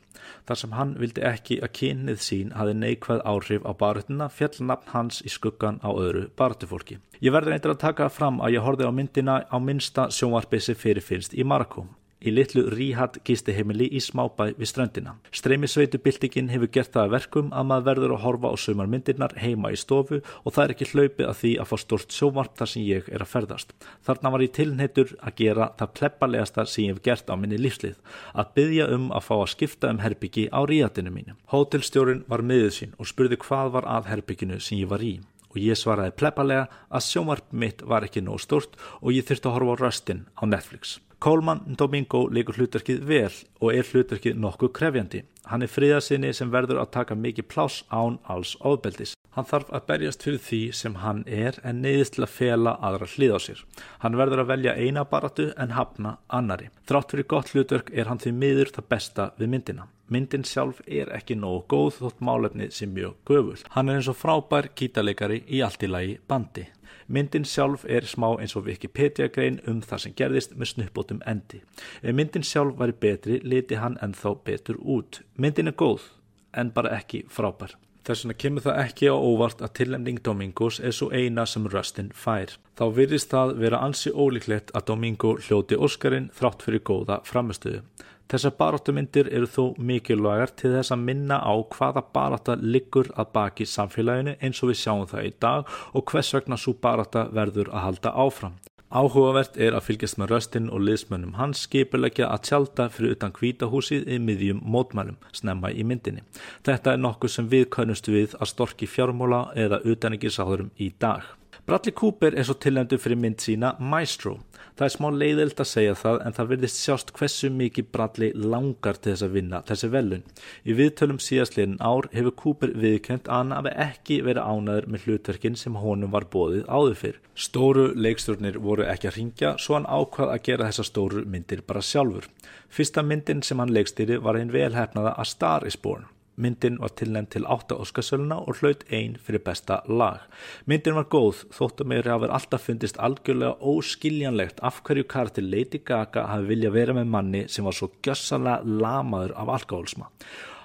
[0.45, 4.93] Þar sem hann vildi ekki að kynnið sín hafi neikvæð áhrif á barutuna fjall nafn
[4.93, 6.99] hans í skuggan á öðru barutufólki.
[7.25, 10.77] Ég verður eitthvað að taka fram að ég horfið á myndina á minsta sjónvarpi sem
[10.77, 11.87] fyrirfinnst í Marako
[12.21, 15.17] í litlu ríhatt gistiheimili í smábæ við ströndina.
[15.35, 19.73] Streymisveitu byltingin hefur gert það að verkum að maður verður að horfa á sumarmyndirnar heima
[19.75, 22.87] í stofu og það er ekki hlaupið að því að fá stort sjómarp þar sem
[22.87, 23.77] ég er að ferðast.
[24.07, 27.97] Þarna var ég tilneitur að gera það pleppalegasta sem ég hef gert á minni lífslið,
[28.33, 31.39] að byggja um að fá að skipta um herbyggi á ríhattinu mínu.
[31.53, 35.19] Hótelstjórin var miðið sín og spurði hvað var að herbygginu sem ég var í
[35.57, 39.57] og ég svaraði pleppalega að sjómarp mitt var ekki nóg stort og ég þurfti að
[39.57, 40.99] horfa á röstin á Netflix.
[41.19, 45.23] Coleman Domingo leikur hlutverkið vel og er hlutverkið nokkuð krefjandi.
[45.49, 49.15] Hann er friðarsinni sem verður að taka mikið pláss án alls ofbeldis.
[49.37, 53.09] Hann þarf að berjast fyrir því sem hann er en neyðist til að fela aðra
[53.15, 53.65] hlið á sér.
[54.05, 56.71] Hann verður að velja eina baratu en hafna annari.
[56.89, 59.89] Þrátt fyrir gott hlutverk er hann því miður það besta við myndina.
[60.13, 63.59] Myndin sjálf er ekki nógu góð þótt málefni sem mjög göful.
[63.75, 66.69] Hann er eins og frábær gítarleikari í allt í lagi bandi.
[67.09, 71.63] Myndin sjálf er smá eins og Wikipedia grein um það sem gerðist með snuppbótum endi.
[72.03, 75.21] Ef myndin sjálf væri betri, liti hann ennþá betur út.
[75.39, 76.09] Myndin er góð,
[76.53, 77.77] en bara ekki frábær.
[78.07, 82.13] Þess vegna kemur það ekki á óvart að tilending Domingos er svo eina sem Rustin
[82.15, 82.53] fær.
[82.79, 87.81] Þá virðist það vera ansi ólíklegt að Domingo hljóti Óskarinn þrátt fyrir góða framistöðu.
[88.27, 93.67] Þessar baráttumyndir eru þó mikilvægar til þess að minna á hvaða barátta liggur að baki
[93.71, 97.87] samfélaginu eins og við sjáum það í dag og hvers vegna svo barátta verður að
[97.87, 98.57] halda áfram.
[98.87, 104.07] Áhugavert er að fylgjast með röstinn og liðsmönnum hans skipulegja að tjálta fyrir utan kvítahúsið
[104.15, 106.23] í miðjum mótmælum, snemma í myndinni.
[106.67, 111.27] Þetta er nokkuð sem við kannust við að storki fjármóla eða utaningisáðurum í dag.
[111.67, 114.37] Bradley Cooper er svo tilnæmdur fyrir mynd sína Maestro.
[114.79, 119.01] Það er smá leiðild að segja það en það verðist sjást hversu mikið Bradley langar
[119.01, 120.23] til þess að vinna þessi velun.
[120.63, 125.59] Í viðtölum síðastliðin ár hefur Cooper viðkjönd að hann hafi ekki verið ánæður með hlutverkin
[125.59, 127.21] sem honum var bóðið áður fyrr.
[127.35, 131.83] Stóru leikstjórnir voru ekki að ringja svo hann ákvað að gera þessa stóru myndir bara
[131.83, 132.31] sjálfur.
[132.71, 136.07] Fyrsta myndin sem hann leikstýri var einn velhæfnaða A Star is Born.
[136.37, 140.27] Myndin var tilnæmt til 8 Óskarsöluna og hlaut einn fyrir besta lag.
[140.69, 146.27] Myndin var góð, þóttu meiri hafi alltaf fundist algjörlega óskiljanlegt af hverju karakter Lady Gaga
[146.29, 150.11] hafi vilja vera með manni sem var svo gjössanlega lamaður af alkohólsma.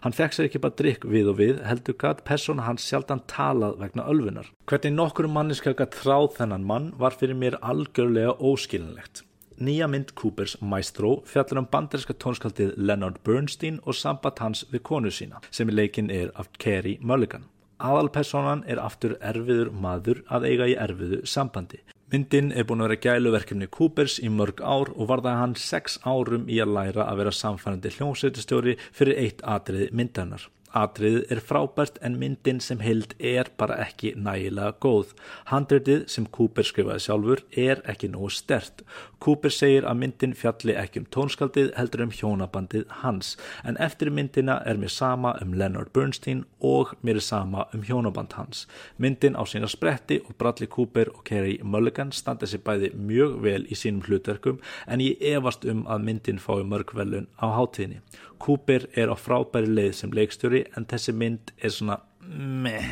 [0.01, 3.79] Hann fekk sér ekki bara drikk við og við, heldur gæt persóna hans sjaldan talað
[3.79, 4.51] vegna ölfunar.
[4.67, 9.23] Hvernig nokkur manniska gæt þráð þennan mann var fyrir mér algjörlega óskiljanlegt.
[9.61, 15.11] Nýja mynd Coopers Maestro fjallar um banderska tónskaldið Leonard Bernstein og samband hans við konu
[15.13, 17.43] sína sem í leikin er af Carey Mulligan.
[17.77, 21.77] Aðalpersonan er aftur erfiður maður að eiga í erfiðu sambandi.
[22.09, 26.49] Myndin er búin að vera gæluverkefni Coopers í mörg ár og varða hann sex árum
[26.49, 30.49] í að læra að vera samfærandi hljómsveitistjóri fyrir eitt atriði myndarinnar.
[30.71, 35.11] Atriðið er frábært en myndin sem hild er bara ekki nægilega góð.
[35.51, 38.85] Handritið sem Cooper skrifaði sjálfur er ekki nógu stert.
[39.21, 43.35] Cooper segir að myndin fjalli ekki um tónskaldið heldur um hjónabandið hans
[43.67, 48.37] en eftir myndina er mér sama um Leonard Bernstein og mér er sama um hjónaband
[48.39, 48.63] hans.
[48.97, 53.67] Myndin á sína spretti og Bradley Cooper og Kerry Mulligan standa sér bæði mjög vel
[53.67, 57.99] í sínum hlutverkum en ég efast um að myndin fái mörg velun á hátíðinni.
[58.41, 60.13] Cooper er á frábæri leið sem
[60.61, 62.91] leikstjóri en þessi mynd er svona meh.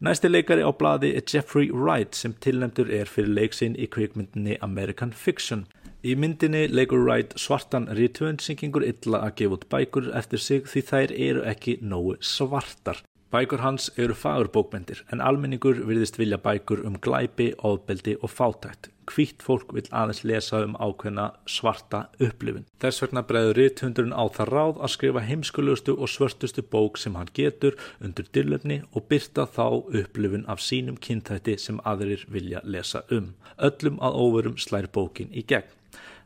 [0.00, 5.12] Næsti leikari á blaði er Jeffrey Wright sem tilnæmdur er fyrir leiksinn í kvikmyndinni American
[5.12, 5.66] Fiction.
[6.04, 7.88] Í myndinni leikur Wright svartan
[8.60, 13.02] gengur illa að gefa út bækur eftir sig því þær eru ekki nógu svartar.
[13.34, 18.92] Bækur hans eru fagurbókmendir en almenningur virðist vilja bækur um glæpi, ofbeldi og fátækt.
[19.10, 22.66] Hvítt fólk vil aðeins lesa um ákveðna svarta upplifun.
[22.82, 27.30] Þess vegna bregður rithundurinn á það ráð að skrifa heimskulegustu og svörtustu bók sem hann
[27.34, 33.32] getur undir dillöfni og byrta þá upplifun af sínum kynþætti sem aðrir vilja lesa um.
[33.58, 35.74] Öllum að óverum slær bókin í gegn.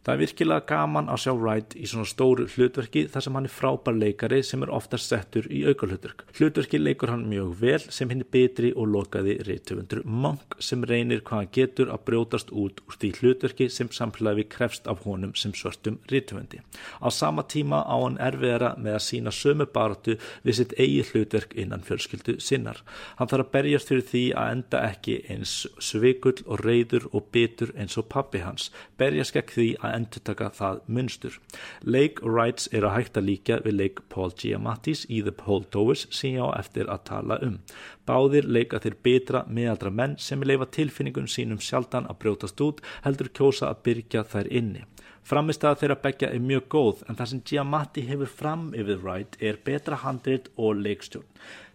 [0.01, 3.53] Það er virkilega gaman að sjá Wright í svona stóru hlutverki þar sem hann er
[3.53, 6.23] frábær leikari sem er oftast settur í aukarhlutverk.
[6.39, 11.21] Hlutverki leikur hann mjög vel sem hinn er betri og lokaði reytöfundur Monk sem reynir
[11.21, 15.53] hvað hann getur að brjótast út úr því hlutverki sem samfélagi krefst af honum sem
[15.53, 16.63] svörtum reytöfundi.
[17.05, 20.17] Á sama tíma á hann erfiðara með að sína sömu baratu
[20.49, 22.81] við sitt eigi hlutverk innan fjölskyldu sinnar.
[23.21, 27.77] Hann þarf að berjast fyrir því að enda ekki eins svikull og reyður og bitur
[27.77, 28.73] eins og pappi hans.
[28.97, 31.39] Berjast gegn því að endurtaka það munstur.
[31.83, 36.37] Leik Wrights er að hægt að líka við leik Paul Giamattis í The Holdovers sem
[36.37, 37.59] ég á eftir að tala um.
[38.07, 43.31] Báðir leika þeir betra meðaldra menn sem leifa tilfinningun sínum sjaldan að brjótast út heldur
[43.35, 44.87] kjósa að byrja þær inni.
[45.31, 49.61] Framistæða þeirra begja er mjög góð en það sem Giamatti hefur fram yfir Wright er
[49.65, 51.29] betra handrit og leikstjórn.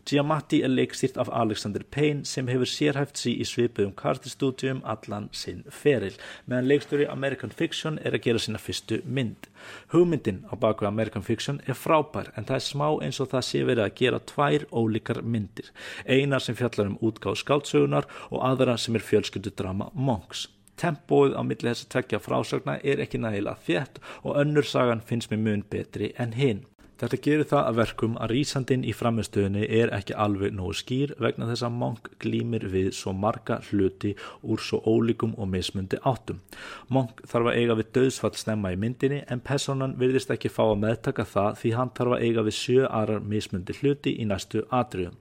[0.06, 5.64] Giamatti er leikstýrt af Alexander Payne sem hefur sérhæft sig í svipuðum kartistúdjum allan sinn
[5.74, 6.14] feril,
[6.46, 9.48] meðan leikstjóri American Fiction er að gera sína fyrstu mynd.
[9.96, 13.64] Hugmyndin á baku American Fiction er frábær en það er smá eins og það sé
[13.66, 15.74] verið að gera tvær ólíkar myndir,
[16.06, 20.46] einar sem fjallar um útgáð skáldsögunar og aðra sem er fjölskyldudrama Monks.
[20.78, 25.34] Tempóið á milli þess að tvekja frásagna er ekki nægilega þétt og önnur sagan finnst
[25.34, 26.66] mér mun betri en hinn.
[26.96, 31.50] Þetta gerir það að verkum að rísandinn í framistöðunni er ekki alveg nógu skýr vegna
[31.50, 34.14] þess að Monk glýmir við svo marga hluti
[34.48, 36.40] úr svo ólíkum og mismundi áttum.
[36.88, 40.82] Monk þarf að eiga við döðsfall snemma í myndinni en personan virðist ekki fá að
[40.86, 45.20] meðtaka það því hann þarf að eiga við sjö aðrar mismundi hluti í næstu atriðum.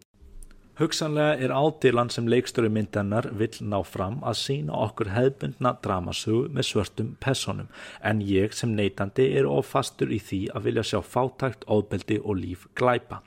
[0.75, 6.67] Hugsanlega er ádilan sem leikstöru myndanar vill ná fram að sína okkur hefbundna dramasögu með
[6.67, 7.69] svörtum personum
[8.11, 12.65] en ég sem neytandi er ofastur í því að vilja sjá fátækt, óbeldi og líf
[12.75, 13.21] glæpa.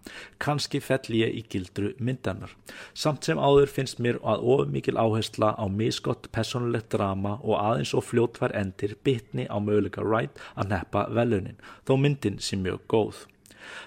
[0.43, 2.51] Kanski fell ég í gildru myndanar.
[2.91, 8.10] Samt sem áður finnst mér að ofumikil áhersla á miskott personlegt drama og aðeins og
[8.10, 11.55] fljótvar endir bitni á möguleika Wright að neppa velunin,
[11.88, 13.23] þó myndin sem mjög góð.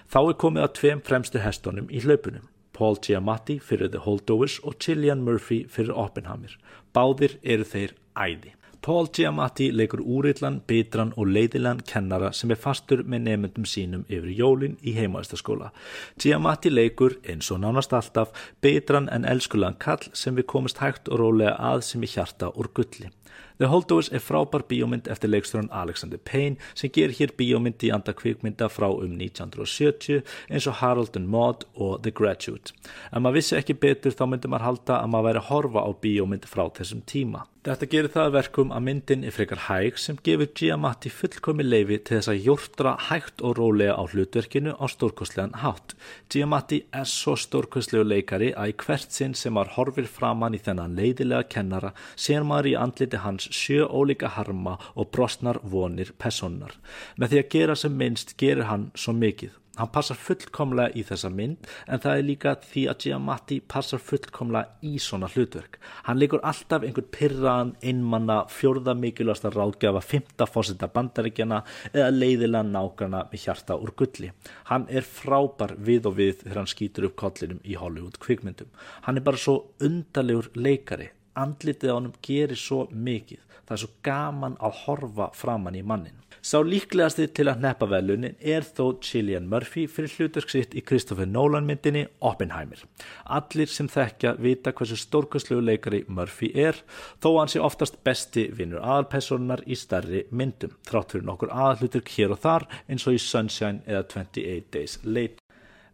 [0.09, 2.49] Þá er komið að tveim fremstu hestunum í hlaupunum.
[2.81, 6.55] Paul Giamatti fyrir The Holdovers og Cillian Murphy fyrir Oppenheimer.
[6.97, 8.55] Báðir eru þeir æði.
[8.81, 14.33] Paul Giamatti leikur úrillan, bitran og leiðilegan kennara sem er fastur með nefndum sínum yfir
[14.33, 15.69] jólin í heimaðistaskóla.
[16.17, 18.33] Giamatti leikur, eins og nánast alltaf,
[18.65, 22.73] bitran en elskulegan kall sem við komist hægt og rólega að sem í hjarta úr
[22.73, 23.13] gulli.
[23.61, 28.15] The Holdovers er frábær bíómynd eftir leikstjóran Alexander Payne sem gerir hér bíómynd í anda
[28.17, 32.73] kvikmynda frá um 1970 eins og Harold and Maude og The Graduate.
[33.11, 35.89] Ef maður vissi ekki betur þá myndi maður halda að maður væri að horfa á
[36.05, 37.45] bíómynd frá þessum tíma.
[37.61, 41.99] Þetta gerir það að verkum að myndin er frekar hæg sem gefur Giamatti fullkomi leifi
[42.01, 45.93] til þess að jórtra hægt og rólega á hlutverkinu á stórkostlegan hátt.
[46.33, 50.97] Giamatti er svo stórkostlegu leikari að í hvert sinn sem maður horfir framann í þennan
[50.97, 56.77] leiðilega kennara sér maður í andliti hans sjö ólíka harma og brostnar vonir personar.
[57.17, 59.57] Með því að gera sem minnst gerir hann svo mikið.
[59.79, 64.83] Hann passar fullkomlega í þessa mynd en það er líka því að Giamatti passar fullkomlega
[64.83, 65.77] í svona hlutverk.
[66.05, 71.61] Hann leikur alltaf einhvern pyrraðan, einmanna, fjórða mikilvægsta ráðgjafa, fymta fósita bandaríkjana
[71.93, 74.33] eða leiðilega nákana með hjarta úr gulli.
[74.67, 78.69] Hann er frábær við og við þegar hann skýtur upp kollinum í Hollywood kvikmyndum.
[79.07, 81.13] Hann er bara svo undalegur leikari.
[81.39, 83.43] Andlitið á hann gerir svo mikið.
[83.65, 86.17] Það er svo gaman að horfa framann í mannin.
[86.41, 91.29] Sá líklegasti til að neppa velunin er þó Cillian Murphy fyrir hlutverk sitt í Christopher
[91.29, 92.81] Nolan myndinni Oppenheimer.
[93.29, 96.81] Allir sem þekkja vita hversu stórkostlegu leikari Murphy er,
[97.21, 102.33] þó hann sé oftast besti vinnur aðalpersonar í starri myndum, þrátt fyrir nokkur aðalhlutverk hér
[102.33, 105.40] og þar eins og í Sunshine eða 28 Days Later.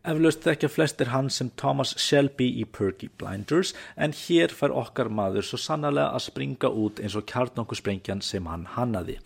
[0.08, 5.44] Eflaust þekkja flestir hann sem Thomas Shelby í Perky Blinders en hér fær okkar maður
[5.44, 9.18] svo sannarlega að springa út eins og kjarnokkusprengjan sem hann hannaði.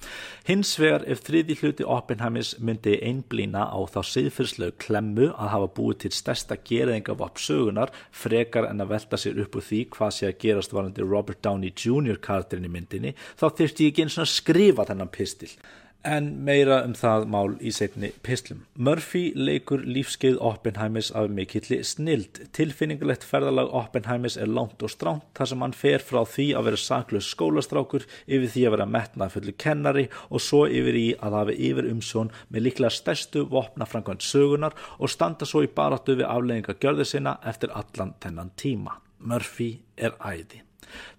[0.48, 6.00] Hins vegar ef þriði hluti Oppenheimis myndi einblýna á þá siðfyrslegu klemmu að hafa búið
[6.06, 10.40] til stærsta geraðingavapp sögunar frekar en að velta sér upp úr því hvað sé að
[10.48, 12.18] gerast varandi Robert Downey Jr.
[12.26, 15.54] karakterin í myndinni þá þyrfti ég ekki eins og skrifa þennan pistil.
[16.02, 18.64] En meira um það mál í setni pislum.
[18.74, 22.40] Murphy leikur lífskeið Oppenheimis af mikilli snild.
[22.58, 26.80] Tilfinningulegt ferðalag Oppenheimis er langt og stránt þar sem hann fer frá því að vera
[26.82, 31.58] saklaus skólastrákur yfir því að vera metnað fullu kennari og svo yfir í að hafa
[31.70, 37.08] yfir umsjón með líklega stærstu vopnafrankvæmt sögunar og standa svo í baráttu við aflegginga gjörðu
[37.12, 38.98] sinna eftir allan þennan tíma.
[39.22, 40.66] Murphy er æði.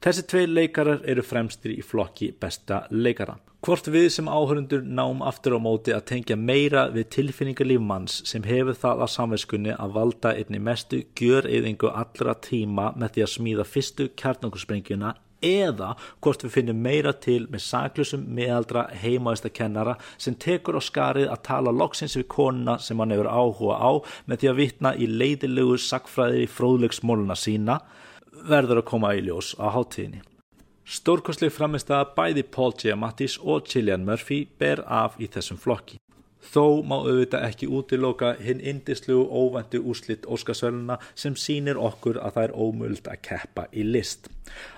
[0.02, 3.38] Þessi tvei leikarar eru fremstir í flokki besta leikara.
[3.62, 8.42] Hvort við sem áhörundur náum aftur á móti að tengja meira við tilfinningarlíf manns sem
[8.42, 13.66] hefur það að samverskunni að valda einni mestu gjöreyðingu allra tíma með því að smíða
[13.70, 15.12] fyrstu kjarnangurssprengjuna
[15.46, 21.30] eða hvort við finnum meira til með saklusum meðaldra heimaðista kennara sem tekur á skarið
[21.30, 23.90] að tala loksins við konuna sem hann hefur áhuga á
[24.26, 27.78] með því að vitna í leiðilegu sakfræði fróðlegsmóluna sína
[28.42, 30.31] verður að koma í ljós á háttíðinni.
[30.82, 36.00] Stórkostleg framist að bæði Paul Giamattis og Cillian Murphy ber af í þessum flokki.
[36.42, 42.48] Þó má auðvitað ekki útiloka hinn indislu óvæntu úslitt Óskarsvöluna sem sýnir okkur að það
[42.48, 44.26] er ómöld að keppa í list.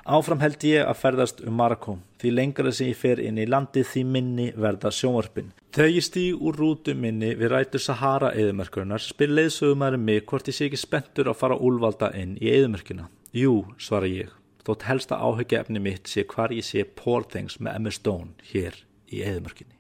[0.05, 3.89] Áfram held ég að ferðast um Marokko því lengra sem ég fer inn í landið
[3.95, 5.51] því minni verða sjónvarpin.
[5.73, 10.61] Þegar ég stíg úr rútu minni við rætur Sahara eðumörkunar spyr leiðsögumæri mig hvort ég
[10.61, 13.09] sé ekki spenntur að fara úlvalda inn í eðumörkina.
[13.35, 14.29] Jú, svara ég,
[14.65, 18.81] þótt helsta áhyggja efni mitt sé hvar ég sé Poor Things með Emma Stone hér
[19.13, 19.75] í eðumörkinni.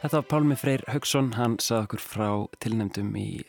[0.00, 2.28] Þetta var Pálmi Freyr Haugsson, hann sagði okkur frá
[2.64, 3.42] tilnæmdum í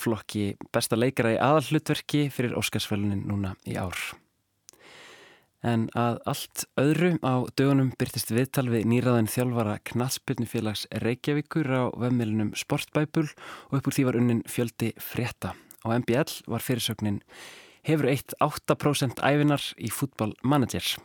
[0.00, 4.00] flokki besta leikara í aðallutverki fyrir Óskarsfælunin núna í ár.
[5.60, 12.54] En að allt öðru á dögunum byrtist viðtal við nýraðin þjálfara Knatsbyrnufélags Reykjavíkur á vefnmilunum
[12.56, 15.52] Sportbæbul og upp úr því var unnin fjöldi frétta.
[15.84, 17.20] Á MBL var fyrirsögnin
[17.84, 20.96] hefur eitt 8% æfinar í fútballmanager.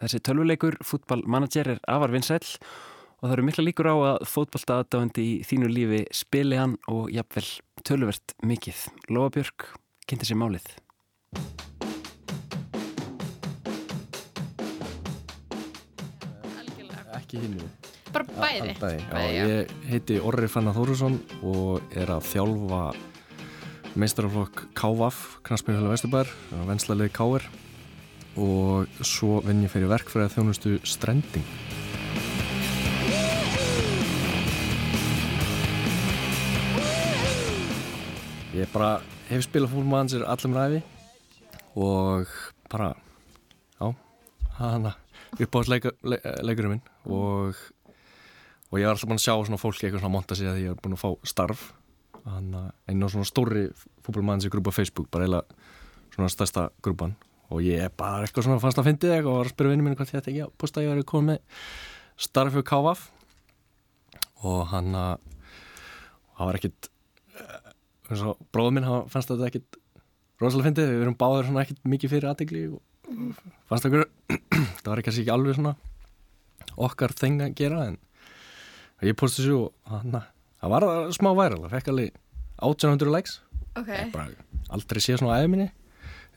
[0.00, 5.26] Þessi tölvuleikur fútballmanager er afar vinsæl og það eru mikla líkur á að fótballta aðdáðandi
[5.28, 7.46] í þínu lífi spili hann og jafnvel
[7.84, 8.86] tölvert mikið.
[9.12, 9.70] Lóa Björk
[10.08, 10.72] kynnti sér málið.
[17.34, 17.68] Ekki hinnu.
[18.14, 18.74] Bara bæði.
[18.78, 19.46] Bæði, já, Bæði, já.
[19.50, 22.82] Ég heiti Orri Fanna Þórusson og er að þjálfa
[23.98, 26.30] meistaraflokk KVAF, Knarsbyrjulega Vesturbær,
[26.68, 27.48] vennslalegi KR
[28.38, 31.50] og svo vinn ég fyrir verkfræði þjónustu Strending.
[38.54, 40.84] Ég bara hef spilað fólkmannsir allum ræfi
[41.74, 42.30] og
[42.70, 42.92] bara,
[43.80, 43.88] já,
[44.60, 45.00] hana
[45.38, 47.58] uppáhaldsleikurinn minn og
[48.74, 50.72] og ég var alltaf búin að sjá svona fólki eitthvað svona monta sig að ég
[50.72, 51.68] er búin að fá starf.
[52.26, 52.56] Að
[52.90, 53.68] einu svona stóri
[54.02, 57.14] fútbolmanns í grúpa Facebook, bara eiginlega svona stærsta grúpan.
[57.54, 59.98] Og ég bara eitthvað svona fannst að fyndi eitthvað og var að spyrja vinnu mínu
[60.00, 61.62] hvað þetta ekki að posta að ég var komið með
[62.24, 63.04] starf fyrir KVAF
[64.48, 65.28] og hann að
[66.34, 66.88] það var ekkit
[67.38, 67.70] eh,
[68.10, 69.78] eins og bróður minn hann fannst þetta ekkit
[70.42, 72.82] rosalega fyndið, við erum báður svona ekkit mikið fyrir aðtegli og
[73.68, 74.06] fannst okkur
[74.82, 75.74] það var ekki alveg svona
[76.88, 77.98] okkar þeng að gera en
[79.04, 79.44] ég posti
[79.90, 82.14] hann það var smá væral, það fekk alveg
[82.64, 83.40] 1800 likes,
[83.74, 83.90] Ok.
[84.14, 84.28] bara
[84.70, 85.70] aldrei sé svona aðeins minni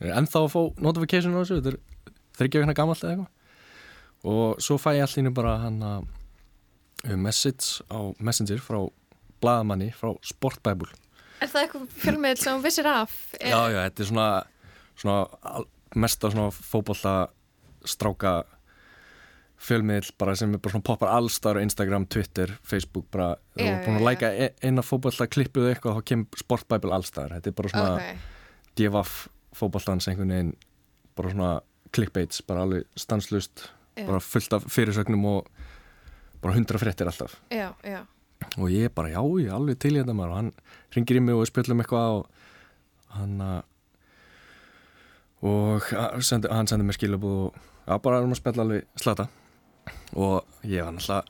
[0.02, 1.80] ennþá að fá notification á þessu þetta er
[2.38, 3.34] þryggja vegna gamalt eða eitthvað
[4.28, 6.08] og svo fæ ég allir bara hann að
[7.16, 8.80] message á messenger frá
[9.42, 10.90] blaðamanni frá Sportbæbul
[11.38, 13.12] Er það eitthvað fjölmiðl sem vissir af?
[13.38, 14.28] Er, já, já, þetta er svona,
[14.98, 15.18] svona
[15.94, 17.28] al- mesta svona fótbolla
[17.84, 18.44] stráka
[19.58, 23.96] fjölmiðl bara sem er bara svona poppar allstar Instagram, Twitter, Facebook bara, þú er búin
[23.98, 27.94] að læka e- eina fótbolla klippuð eitthvað þá kemur Sportbæbul allstar þetta er bara svona
[27.96, 28.20] Ok.
[28.78, 29.16] divaf
[29.58, 30.52] fótbollans einhvern veginn
[31.18, 31.50] bara svona
[31.90, 33.64] clickbaits, bara alveg stanslust
[33.96, 34.06] Já.
[34.06, 35.48] bara fullt af fyrirsögnum og
[36.40, 38.04] bara hundra fréttir alltaf Já, já.
[38.58, 40.52] og ég bara, já, ég er alveg til í þetta maður og hann
[40.94, 42.30] ringir í mig og spjöllum eitthvað og
[43.18, 43.62] hann að
[45.42, 47.54] og að- sendi, hann sendi mér skilabúð og
[47.86, 49.28] já, bara erum að spjalla alveg slata.
[50.18, 51.24] Og ég var náttúrulega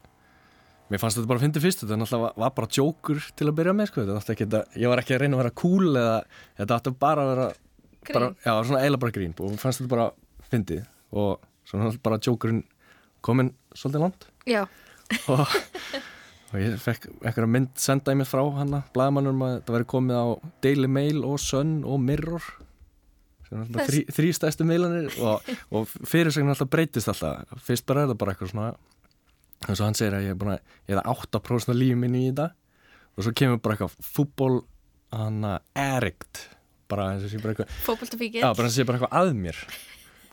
[0.88, 3.56] mér fannst þetta bara að fyndi fyrst þetta náttúrulega var, var bara djókur til að
[3.58, 4.04] byrja með sko.
[4.08, 6.14] þetta að, ég var ekki að reyna að vera cool eða
[6.62, 7.48] þetta átti bara að vera
[8.14, 9.34] bara, já, svona eiginlega bara grín.
[9.44, 10.06] Og fannst þetta bara
[10.48, 10.86] fyndið.
[11.12, 12.62] Og svo náttúrulega bara djókurinn
[13.20, 14.24] kominn svolítið langt.
[14.48, 14.62] Já,
[15.28, 15.44] og,
[16.48, 20.16] og ég fekk einhverja mynd senda í mig frá hana blagamannum að þetta væri komið
[20.16, 20.26] á
[20.64, 22.48] Daily Mail og Sun og Mirror
[23.48, 27.58] sem er alltaf Þess- þrý, þrý stæstu mailanir og, og fyrirsögnin alltaf breytist alltaf.
[27.64, 28.68] Fyrst bara er það bara eitthvað svona
[29.68, 30.60] eins og hann segir að ég er búin að
[30.92, 32.50] ég er 8% af lífið minni í þetta.
[33.18, 34.60] Og svo kemur bara eitthvað fútból
[35.16, 36.44] hann að erikt
[36.88, 38.40] bara eins og sé bara eitthvað fótboltafíkil.
[38.44, 39.58] já, bara eins og sé bara eitthvað að mér.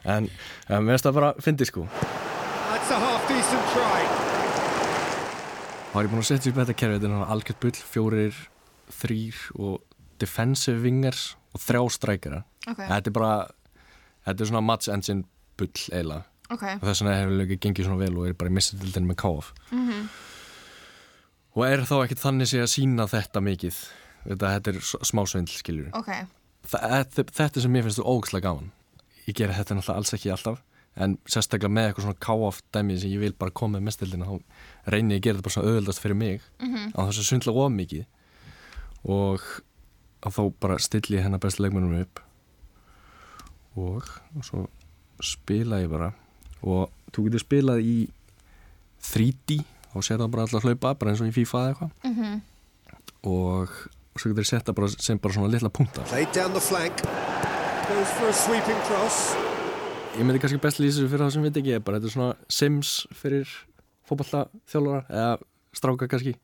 [0.05, 0.30] En
[0.70, 1.88] mér finnst það bara fyndi sko.
[1.89, 4.03] That's a half decent try.
[5.95, 8.39] þá er ég búin að setja upp þetta kerfi þetta er náttúrulega algjört bull, fjórir
[8.99, 9.82] þrýr og
[10.22, 11.22] defensive wingers
[11.56, 12.43] og þrjá strækjara.
[12.68, 13.34] Ok, þetta er bara
[14.28, 15.24] þetta er svona match engine
[15.58, 16.26] bull eiginlega.
[16.51, 16.62] Ok.
[16.62, 19.47] og þess vegna hefur lögum gengið svona vel og er bara í mistildinu með KF
[19.72, 20.10] Mhm.
[21.56, 23.80] og er þá ekkert þannig sé að sína þetta mikið.
[24.26, 26.10] Þetta, þetta er s- smá svindl skiljur Ok,
[26.68, 28.72] þetta, þetta sem mér finnst þú ógæslega gaman.
[29.28, 30.62] Ég gera þetta náttúrulega alls ekki alltaf
[30.97, 34.41] en sérstaklega með eitthvað svona KF dæmi sem ég vil bara koma með mestildina þá
[34.93, 36.41] reyni ég að gera þetta bara svona auðvöldast fyrir mig.
[36.62, 36.91] Mhm.
[36.93, 38.06] á þess að svindla of mikið.
[39.06, 39.41] Og
[40.26, 42.21] að þá bara stilli hennar bestu leikmennum upp
[43.78, 44.03] og,
[44.36, 44.65] og svo
[45.23, 46.11] spila ég bara
[46.65, 47.97] og þú getur spilað í
[49.05, 49.59] 3D
[49.95, 52.41] og sér það bara alltaf hlaupa bara eins og í FIFA eða eitthvað Mhm.
[53.26, 53.69] og,
[54.15, 57.01] og svo getur ég setta bara sem bara svona litla punta Played down the flank.
[57.86, 59.36] Goes for a sweeping cross.
[60.17, 62.15] ég myndi kannski best lýsa þessu fyrir það sem veit ekki er bara þetta er
[62.15, 63.49] svona Sims fyrir
[64.07, 65.32] fótballa þjálfara eða
[65.76, 66.36] stráka kannski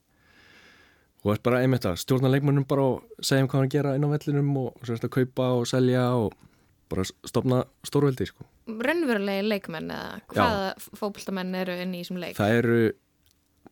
[1.21, 4.07] og er bara einmitt að stjórna leikmönnum bara og segja um hvað hann gera inn
[4.07, 6.33] á vellinum og þetta að kaupa og selja og
[6.91, 8.45] bara stopna stórveldi sko.
[8.67, 12.35] Raunverulegi leikmenn eða hvaða fótboltamenn eru inn í þessum leik?
[12.39, 12.79] það eru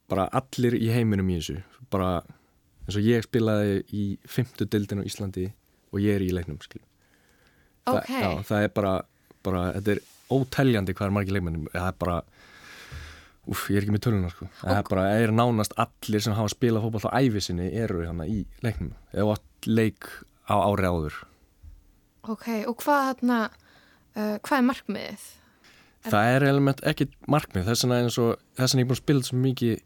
[0.10, 1.58] bara allir í heiminum í þessu
[1.94, 2.12] bara
[2.86, 5.50] eins og ég spilaði í fymtu dildin á Íslandi
[5.94, 6.82] og ég er í leiknum skil.
[7.90, 8.94] Ok, það, já, það er bara,
[9.46, 12.18] bara þetta er óteljandi hvað er margir leikmennum það er bara
[13.50, 14.46] Úf, ég er ekki með töluna sko.
[14.62, 18.28] Það er bara, er nánast allir sem hafa spilað fótball á æfi sinni eru hana
[18.30, 18.92] í leiknum.
[19.16, 20.06] Eða átt leik
[20.46, 21.18] á ári áður.
[22.30, 23.40] ok, og hvað þarna,
[24.16, 25.28] uh, hvað er markmiðið?
[26.10, 27.66] Það er element ekki markmið.
[27.72, 29.82] Þess vegna eins og þess vegna ég er búin að spila svo mikið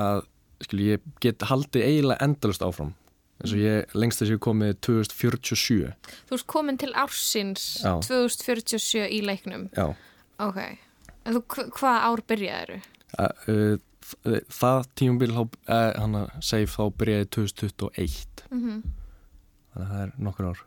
[0.00, 0.20] að
[0.66, 2.92] skil, ég get haldið eiginlega endalust áfram.
[3.40, 5.94] eins og ég lengst þess að ég komið 2047.
[6.28, 7.96] Þú ert komin til ársins Já.
[8.04, 9.70] 2047 í leiknum.
[9.72, 9.94] Já.
[10.44, 10.78] Ok, en
[11.24, 12.80] þú, hva- hvaða ár byrjaði
[14.10, 15.30] þ- það tímabil
[15.68, 18.44] uh, hann að segja þá byrjaði 2021.
[18.50, 18.82] Mm -hmm.
[19.70, 20.60] Þannig að það er nokkur ár.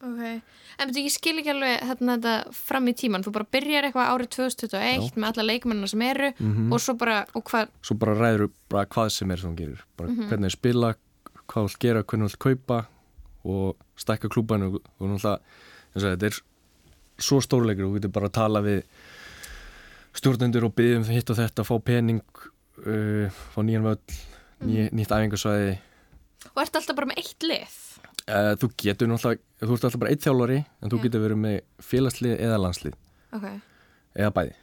[0.00, 0.20] Ok,
[0.80, 4.28] en ég skil ekki alveg þarna þetta fram í tíman, þú bara byrjar eitthvað árið
[4.36, 6.72] 2021 með alla leikmennina sem eru Mhm.
[6.72, 9.80] og svo bara, og hvað, svo bara ræður bara hvað sem er sem þú gerir
[9.96, 10.28] bara Mhm.
[10.28, 10.94] hvernig þú spila,
[11.48, 12.86] hvað vilt gera hvernig vilt kaupa
[13.44, 14.80] og stækka klúbanu og,
[15.94, 16.40] eins og þetta er
[17.18, 18.82] svo stórleikur og þú getur bara að tala við
[20.16, 22.20] stjórnendur og byggðum hitt og þetta, fá pening
[22.86, 24.00] uh, fá nýjan völl
[24.60, 24.96] ný, Mhm.
[24.98, 25.78] nýtt æfingarsvæði
[26.54, 27.76] og ert alltaf bara með eitt lið?
[28.28, 31.02] uh, þú getur náttúrulega, þú ert alltaf bara eitt þjálfari en þú Já.
[31.06, 32.94] getur verið með félagslið eða landslið
[33.32, 33.46] Ok,
[34.16, 34.54] eða bæði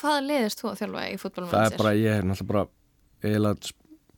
[0.00, 1.50] hvaða liðist þú að þjálfa í fútbolum?
[1.50, 2.66] það er bara, ég er náttúrulega bara
[3.22, 3.72] eiginlega að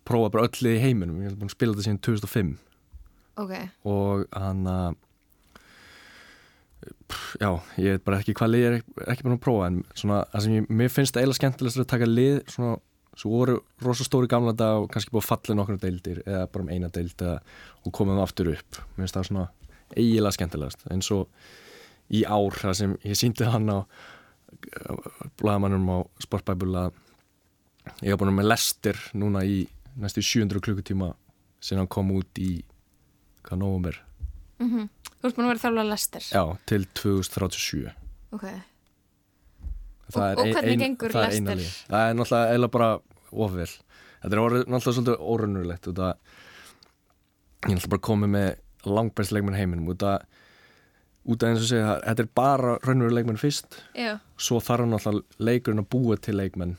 [0.04, 2.52] prófa bara öll lið í heiminum ég hef búin að spila þetta síðan 2005
[3.42, 3.52] Ok,
[3.88, 4.96] og hann að
[7.40, 8.78] já, ég veit bara ekki hvað lið ég er
[9.12, 11.90] ekki, búin að prófa en svona, það sem ég, mér finnst eiginlega skemmtilegast er að
[11.92, 12.76] taka lið svona,
[13.18, 16.66] svo voru rosa stóri gamla dag og kannski búið að falla nokkru deildir eða bara
[16.66, 18.80] um eina deild og komið það aftur upp.
[18.94, 19.46] Mér finnst það svona
[19.92, 21.28] eiginlega skemmtilegast eins og
[22.12, 23.78] í ár það sem ég síndi hann á
[25.40, 26.96] blagamannum á Sportbæbul að
[28.04, 29.64] ég var búin með lestir núna í
[30.00, 31.12] næstu 700 klukkutíma
[31.62, 32.62] sem hann kom út í
[33.46, 34.02] hvað nógumir
[34.62, 34.88] mm
[35.22, 37.92] þú ert búin að vera að þjálfa Lester Já, til 2037
[38.32, 38.44] Ok,
[40.12, 41.72] Það Og- og ein- hvernig gengur það er lið.
[41.88, 42.90] Það er náttúrulega eiginlega bara
[43.32, 43.68] ofvel
[44.22, 45.16] Þetta er náttúrulega svolítið
[46.02, 46.16] að
[47.62, 48.48] ég er náttúrulega bara komið með
[48.84, 50.24] langbæst leikmenn heiminum út að
[51.22, 53.76] út að eins og segja það, þetta er bara raunveruleg leikmenn fyrst.
[53.94, 56.72] Já, svo þarf náttúrulega leikurinn að búa til leikmenn.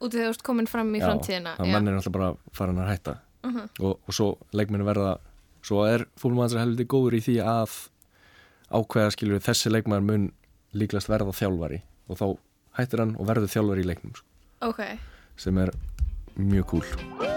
[0.00, 2.30] Út af því að þú ert komin fram í framtíðina að menn er náttúrulega bara
[2.56, 3.18] farin að hætta.
[3.44, 3.68] Mhm.
[3.80, 5.18] og, og svo leikmenn verða
[5.64, 7.78] svo er fólkmannsar helviti góður í því að
[8.74, 10.28] ákveða skilur þessi leikmenn mun
[10.76, 11.82] líklegast verða þjálfari.
[12.10, 12.26] Og þá
[12.78, 14.28] hættir hann og verður þjálfari í leiknum sko,
[14.64, 14.80] Ok,
[15.40, 15.72] sem er
[16.36, 17.32] mjög cool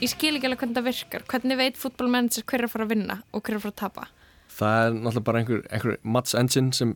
[0.00, 1.24] ég skil ekki alveg hvernig það virkar.
[1.28, 3.80] Hvernig veit fútbolmanager hver er að fara að vinna og hver er að fara að
[3.82, 4.06] tapa?
[4.50, 6.94] Það er náttúrulega bara einhver, einhver match engine sem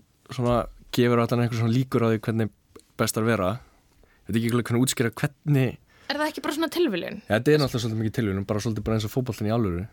[0.95, 2.53] gefur allan einhver svona líkur á því hvernig
[2.99, 3.51] best að vera
[4.25, 5.77] veit ekki alveg hvernig útskýra hvernig
[6.15, 7.17] Er það ekki bara svona tilviljun?
[7.27, 9.85] ja, þetta er náttúrulega svolítið mikið tilvíðunum bara svolítið bara eins og fótboltin í alvöru.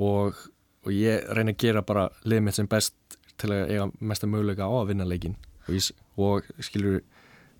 [0.00, 0.38] Og,
[0.86, 2.96] og ég reyna að gera bara liðið mitt sem best
[3.38, 5.36] til að eiga mesta möguleika á að vinna leikin
[5.68, 7.02] og, ég, og skilur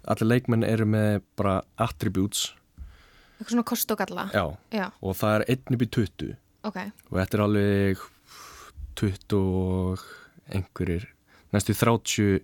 [0.09, 2.49] allir leikmenn eru með bara attributes
[3.39, 4.25] Eitthvað svona kost og galla?
[4.35, 4.43] já,
[4.75, 6.33] Já, og það er einn upp í 20
[6.67, 6.79] ok.
[7.13, 8.03] og þetta er alveg
[8.99, 10.03] 20 og
[10.51, 11.07] einhverjir
[11.55, 12.41] næstu 30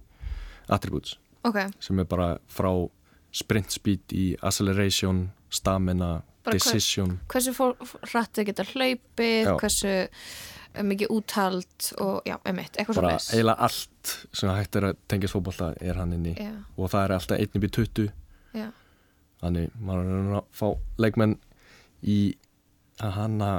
[0.71, 2.71] attributes Ok, sem er bara frá
[3.35, 6.11] sprint speed í acceleration, stamina
[6.45, 7.15] Bara decision.
[7.33, 7.75] hversu fór,
[8.13, 9.55] hratt þau geta hlaupið, Já.
[9.63, 14.89] hversu eh, mikið úthald og já, emitt, eitthvað bara svona eiginlega allt sem hægt er
[14.91, 17.73] að tengjast fótbolta er hann inn í Já, og það er alltaf 1 upp í
[17.79, 18.11] 20
[18.61, 18.67] já,
[19.45, 20.67] þannig maður er að fá
[21.07, 21.37] leikmenn
[22.05, 22.19] í
[23.01, 23.53] að hanna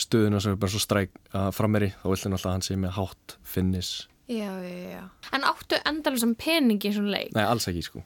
[0.00, 2.94] stöðuna sem er bara svo stræk að frammeiri þá vill hann alltaf hann sé með
[2.96, 3.90] hátt finnis.
[4.32, 5.02] Já, já, já.
[5.36, 7.34] En áttu endalum sem peningi í svona leik?
[7.36, 8.02] nei alls ekki sko.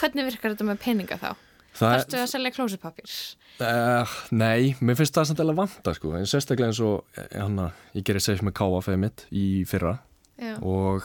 [0.00, 1.30] Hvernig virkar þetta með peninga þá?
[1.76, 3.14] Það Þarftu að selja klósupapir?
[3.60, 7.70] Uh, nei, mér finnst það samt alveg vanta sko, en sérstaklega eins og eh, hana,
[7.94, 9.98] ég gerir safe með KF mitt í fyrra
[10.40, 11.04] Já, og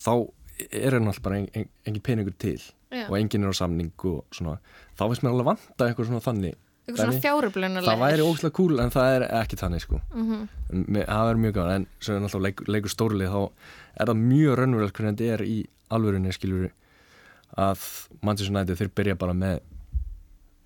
[0.00, 0.12] þá
[0.70, 3.06] er hann alltaf bara en, en, engin peningur til já.
[3.08, 4.58] og engin er á samning og svona,
[4.98, 6.54] þá finnst mér alveg vanta eitthvað svona þannig,
[6.86, 7.22] Eitthvað svona dæmi.
[7.24, 7.88] fjárublunuleg.
[7.90, 10.38] það væri óslega cool en það er ekki þannig sko Mhm.
[10.72, 13.42] en mér- það er mjög gæðan, en svo er náttúrulega leik, leikur stórlið þá
[14.00, 15.58] er það mjög raunverulegt hvernig þetta er í
[15.90, 16.70] alvörunni skilur
[17.58, 17.84] að
[18.22, 19.60] Manchester United þeir byrja bara með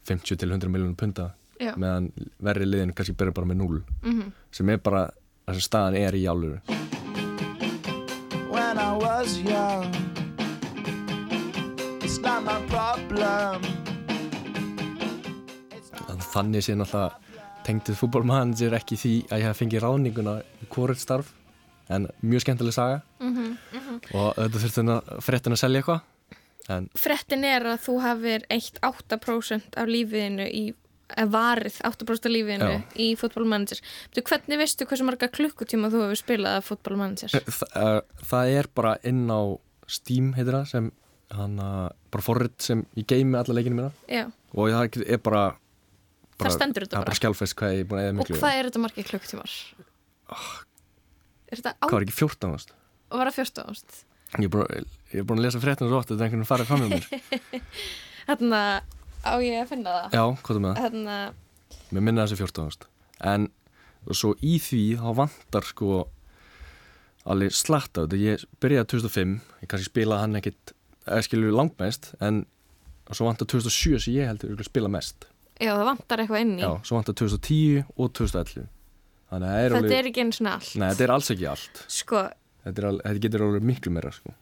[0.07, 1.31] 50 til 100 miljónum punta
[1.61, 1.75] Já.
[1.77, 2.11] meðan
[2.43, 4.33] verri liðin kannski byrja bara með 0 Mhm.
[4.51, 5.11] sem er bara
[5.49, 6.61] það sem staðan er í alvöru
[8.51, 9.91] when I was young.
[12.05, 13.63] It's not my problem.
[16.07, 17.13] Þannig- þannig sé náttúrulega
[17.65, 21.33] tengdið fútbolmanager ekki því að ég hef fengið ráðninguna í hvort starf
[21.89, 23.57] en mjög skemmtileg saga Mhm,
[24.15, 26.01] og þetta þurfti fréttin að selja eitthvað
[26.73, 30.65] en Frettin er að þú hafir eitt 8% af lífiðinu í
[31.31, 32.83] varið 8% af lífiðinu Já.
[32.97, 33.81] í fútbolmanager.
[34.17, 37.35] Hvernig veistu hversu marga klukkutíma þú hefur spilað af fútbolmanager?
[37.45, 39.41] Þa, uh, það er bara inn á
[39.85, 40.89] Steam heitir það sem
[41.35, 44.25] hann uh, bara forrit sem ég geimi alla leikinu mína Já.
[44.55, 45.45] og það er bara,
[46.39, 47.11] bara Það stendur þetta það bara.
[47.11, 49.55] bara skjálfest hvað ég er búin að eða Og miklu hvað er þetta margir klukkutímar?
[51.51, 51.85] Er þetta á...
[51.85, 52.75] hvað er ekki 14 ást
[53.11, 53.99] Og var það 14 ást?
[54.35, 56.43] ég er búin, ég er búin að lesa fréttina svo oft að þetta er einhvern
[56.43, 57.05] veginn farið fram með mér
[58.29, 58.61] Þarna
[59.31, 60.17] á ég að finna það.
[60.19, 60.83] já, hvað er með það?
[60.85, 61.19] Þarna,
[61.95, 62.89] mér minna þessi 14 ást
[63.35, 63.47] en
[64.12, 66.01] svo í því þá vantar sko
[67.25, 70.75] alveg slatt á þetta ég byrjaði 2005, ég kannski spilaði hann ekkit
[71.09, 72.43] eða skilur langmest en
[73.15, 75.25] svo vantar 2007 sem ég heldur að spila mest
[75.61, 76.62] já, það vantar eitthvað inn í.
[76.65, 78.71] Já, svo vantar 2010 og 2011
[79.35, 80.73] Þannig að það er Þetta alveg er ekki einu svona allt.
[80.79, 82.21] Nei, þetta er alls ekki allt Sko,
[82.65, 84.35] Þetta, er al, þetta getur alveg miklu meira sko.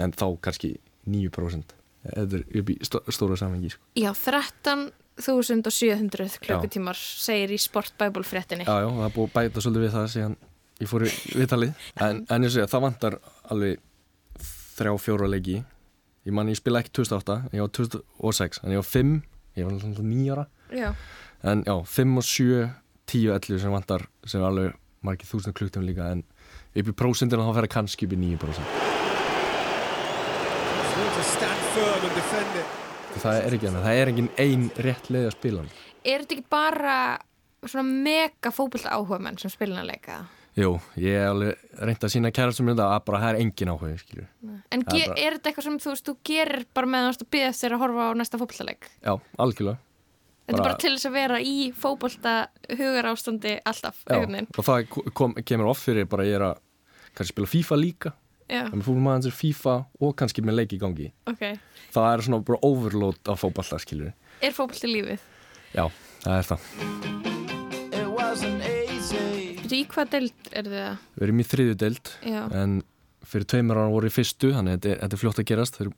[0.00, 0.70] En þá kannski
[1.10, 3.82] 9% Þetta er upp í stó, stóra samhengi sko.
[4.00, 8.64] já, 13.700 klukkutímar segir í Sport Bible fréttinni.
[8.64, 10.36] Já, já, það er búið að bæta svolítið við það síðan
[10.80, 11.70] ég fór í viðtalið
[12.06, 13.14] En, en ég segja, það vantar
[13.52, 13.74] alveg
[14.78, 15.58] þrjá, fjóra leiki
[16.28, 19.12] Ég man, ég spila ekki 2008 Ég var 2006, en ég var 5
[19.60, 20.90] Ég var 9 ára Já.
[21.44, 22.68] En já, 5 og 7,
[23.12, 24.68] 10 og 11 sem vantar sem er alveg
[25.04, 26.20] margir þúsund kluktum líka en
[26.76, 30.90] upp í prósendina þá fer það kannski upp í 9% So to stand firm and
[30.90, 31.06] defend it.
[33.20, 35.72] Það er ekki annað, það er engin ein rétt leið að spila hann.
[36.08, 36.94] Er þetta ekki bara
[37.68, 40.20] svona mega fótbolta áhuga menn sem spilin að leika?
[40.58, 43.72] Jú, ég er alveg reynd að sína kæra sem þetta að bara það er engin
[43.74, 44.26] áhuga skilju.
[44.72, 47.62] En Það er bara- er þetta eitthvað sem þú þú gerir bara meðan þú býðast
[47.64, 48.90] þér að horfa á næsta fótboltaleik?
[49.04, 49.78] Já, algjörlega
[50.50, 54.64] Þetta er Bara- bara til þess að vera í fótbolta hugar ástandi alltaf, Já, og
[54.64, 56.58] það kom, kemur oft fyrir bara ég er að
[57.14, 58.12] kannski spila FIFA líka
[58.50, 61.44] Já, það er með fólkmaðan sem FIFA og kannski með leik í gangi ok.
[61.94, 64.10] það er svona bara overload af fótballa skilju.
[64.40, 65.28] Er fótbolti lífið?
[65.76, 65.84] Já,
[66.24, 66.60] það er það
[69.80, 71.06] í hvað deild er þið að?
[71.14, 72.42] Við erum í þriðju deild Já.
[72.56, 72.76] en
[73.30, 75.90] fyrir tveimur ára voru í fyrstu þannig að þetta er, er fljótt að gerast þeir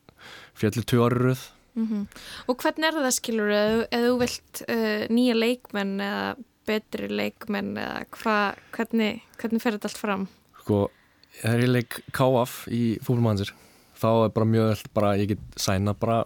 [0.61, 2.07] fjallir tvö ári röð Mm
[2.53, 6.27] Og hvernig er það skilur eða þú vilt uh, nýja leikmenn eða
[6.69, 8.35] betri leikmenn eða hva,
[8.77, 10.27] hvernig, hvernig fer þetta allt fram?
[10.61, 10.83] sko,
[11.41, 13.53] þegar ég leik KF í fútbolmannsir
[14.03, 16.23] þá er bara mjög vel bara ég get sæna bara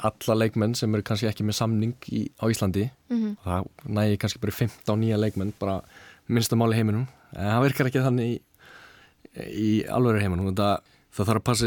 [0.00, 2.88] alla leikmenn sem eru kannski ekki með samning í, á Íslandi.
[3.10, 3.36] Mhm.
[3.44, 5.80] það næ ég kannski bara í 15 nýja leikmenn bara
[6.28, 7.06] minnsta máli í heiminum.
[7.36, 8.40] En það virkar ekki þannig í,
[9.36, 10.54] í alveg heiminum.
[10.54, 10.80] Það,
[11.12, 11.66] það þarf að passa,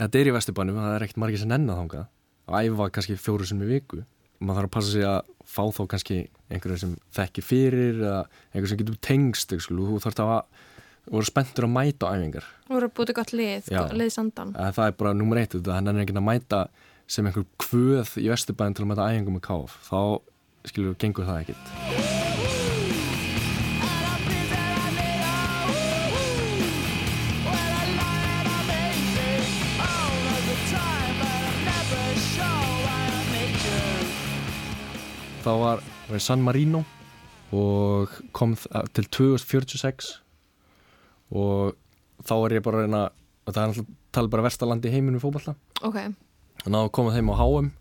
[0.00, 2.06] þetta er í vesturbænum það er ekkert margir sem nennan þangað.
[2.46, 4.04] Að æfa kannski fjóru sem í viku.
[4.40, 6.16] Maður þarf að passa sig að fá þá kannski
[6.50, 8.22] einhverju sem þekki fyrir eða
[8.52, 10.42] einhverju sem getur tengst þú þarf að
[11.10, 13.86] voru spenntur að mæta æfingar voru búið gott lið, Já.
[13.92, 14.54] lið sandan.
[14.58, 16.66] að það er bara nummer eitt þetta, hann er ekki að mæta
[17.06, 20.00] sem einhver kvöð í Vesturbæn til að mæta æfingum með káf þá
[20.66, 22.26] skilur, gengur það ekkit
[35.46, 36.82] þá var, var San Marino
[37.54, 38.56] og kom
[38.96, 40.25] til 2046
[41.30, 41.74] og
[42.26, 43.02] þá var ég bara að reyna
[43.46, 45.98] og það er alltaf tala bara vestalandi í heiminum í fótballa ok,
[46.64, 47.74] og náðu að koma þeim á HM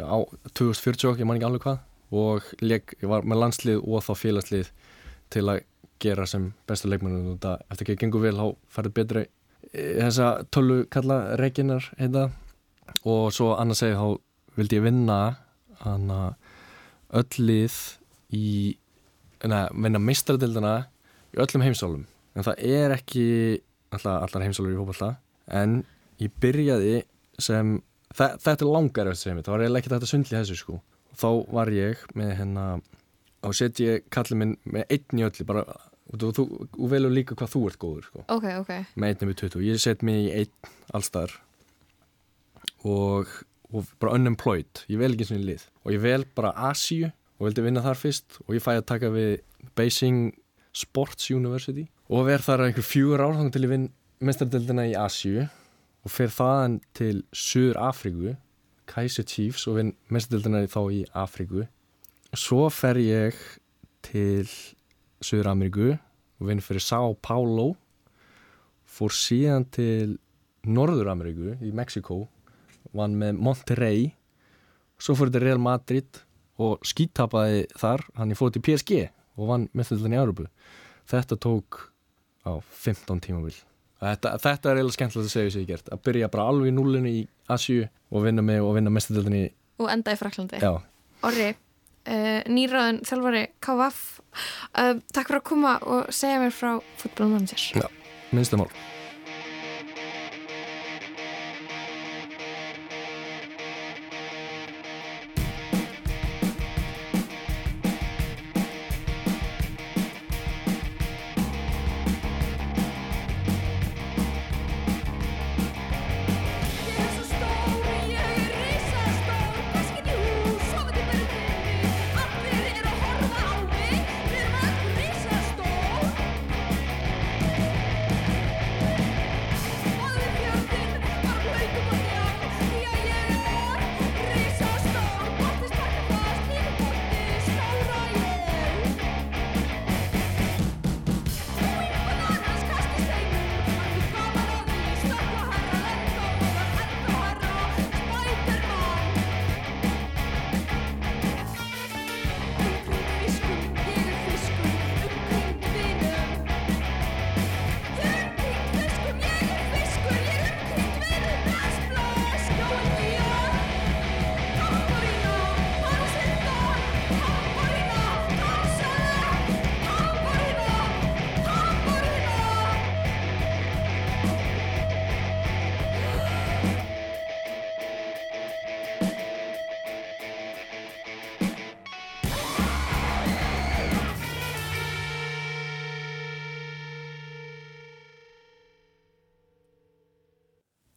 [0.00, 0.18] á
[0.52, 1.78] 2040, ég man ekki alveg hvað.
[2.16, 4.70] Og leik, ég var með landslið og þá félagslið
[5.32, 5.62] til að
[6.02, 9.22] gera sem bestu leikmennum og þetta eftir ekki að gengur vel þá færði betri
[9.72, 12.28] eh, þessa tölu kalla reikinar heita
[13.08, 14.20] og svo annars segi þá
[14.58, 15.18] vildi ég vinna
[17.16, 17.78] öll lið
[18.36, 18.50] í
[19.42, 20.74] neða, vinna mistradildina
[21.36, 22.06] í öllum heimsálum
[22.36, 23.26] en það er ekki
[23.92, 25.10] alltaf, allar heimsálur í fótballa
[25.60, 25.78] en
[26.22, 27.00] ég byrjaði
[27.42, 27.76] sem
[28.16, 30.78] þa þetta er langar eftir sem það var eiginlega ekki þetta sundli þessu sko.
[31.16, 32.64] Þá var ég með hérna
[33.44, 35.64] á set ég kallið minn með einn í öllu bara,
[36.12, 38.24] og þú, þú, þú velur líka hvað þú ert góður sko.
[38.32, 38.72] Ok, ok.
[38.96, 41.36] Með einnum við 20 ég set mig í einn allstar
[42.86, 43.30] og,
[43.72, 44.84] og bara unemployed.
[44.92, 45.68] Ég vel ekki svona lið.
[45.84, 49.12] Og ég vel bara Asíu og vildi vinna þar fyrst og ég fæ að taka
[49.12, 49.38] við
[49.76, 50.30] Beijing
[50.76, 53.86] Sports University og verð þar einhver fjögur ár þannig til ég vinn
[54.26, 58.36] mestardildina í Asíu og fer þaðan til Suður Afríku
[58.86, 61.66] Kaiser Chiefs og vinn mestardildina þá í Afríku.
[62.36, 63.38] Svo fer ég
[64.06, 64.46] til
[65.24, 67.72] Suður Ameríku og vinn fyrir Sao Paulo
[68.86, 70.16] fór síðan til
[70.66, 72.26] Norður Ameríku í Mexiko
[72.96, 74.10] vann með Monterrey
[75.02, 76.22] svo fór til Real Madrid
[76.62, 79.06] og skítapaði þar hann ég fór til PSG
[79.36, 80.48] og vann meðfjöldin í Európu
[81.06, 81.84] þetta tók
[82.42, 83.54] á 15 tímabil.
[84.00, 85.86] Þetta, þetta er eiginlega skemmtilegt að segja sem ég gert.
[85.94, 87.22] Að byrja bara alveg í núlinu í
[87.52, 89.44] Asju og vinna með og vinna meðfjöldin í
[89.82, 90.72] og enda í Fraklandi já,
[91.26, 96.70] Orri, uh, nýraðin þjálfari KVF uh, takk fyrir að koma og segja mér frá
[97.02, 97.90] fútbolmanager
[98.32, 98.70] minnstum mál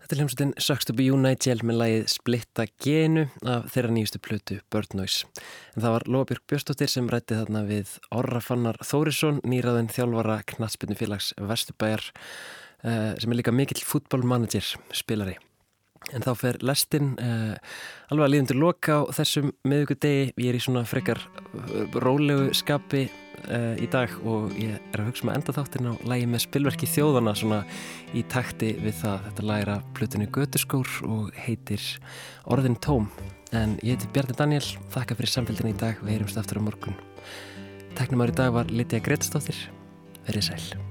[0.10, 4.18] Þetta er hljómsveitin Sucks to be you Nigel með lagið Splitta genu af þeirra nýjustu
[4.26, 5.28] plötu Bird Noise.
[5.76, 10.98] En það var Lóabjörg Björnstóttir sem rætti þarna við Orra Fannar Þórisson, nýraðin þjálfara knatsbyrnu
[10.98, 15.38] félags Vesturbæjar uh, sem er líka mikill fútbólmanager spilari.
[16.16, 17.56] En þá fer lestin uh,
[18.10, 20.30] alveg að líðum til loka á þessum miðugudegi.
[20.40, 25.12] Ég er í svona frekar uh, rólegu skapi uh, í dag og ég er að
[25.12, 27.62] hugsa um að enda þáttin á lægi með spilverki þjóðana svona
[28.18, 29.28] í takti við það.
[29.30, 31.86] Þetta læra plötunni Götuskór og heitir
[32.50, 33.10] Orðin Tóm.
[33.54, 36.02] En ég heiti Bjarni Daniel, þakka fyrir samfélgin í dag.
[36.04, 36.98] Við heyrumst aftur á morgun.
[37.98, 39.68] Teknumar í dag var Lítja Gretsdóttir.
[40.30, 40.89] Verið sæl.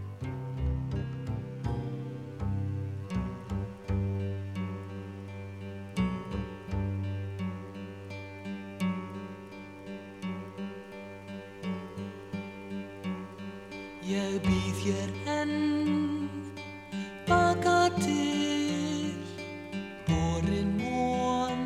[14.09, 16.31] Ég býð hér enn.
[17.29, 19.21] Baka til
[20.09, 21.61] borin von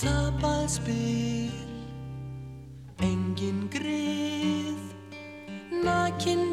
[0.00, 1.52] tapað spil
[3.04, 4.80] engin grið
[5.84, 6.49] nakin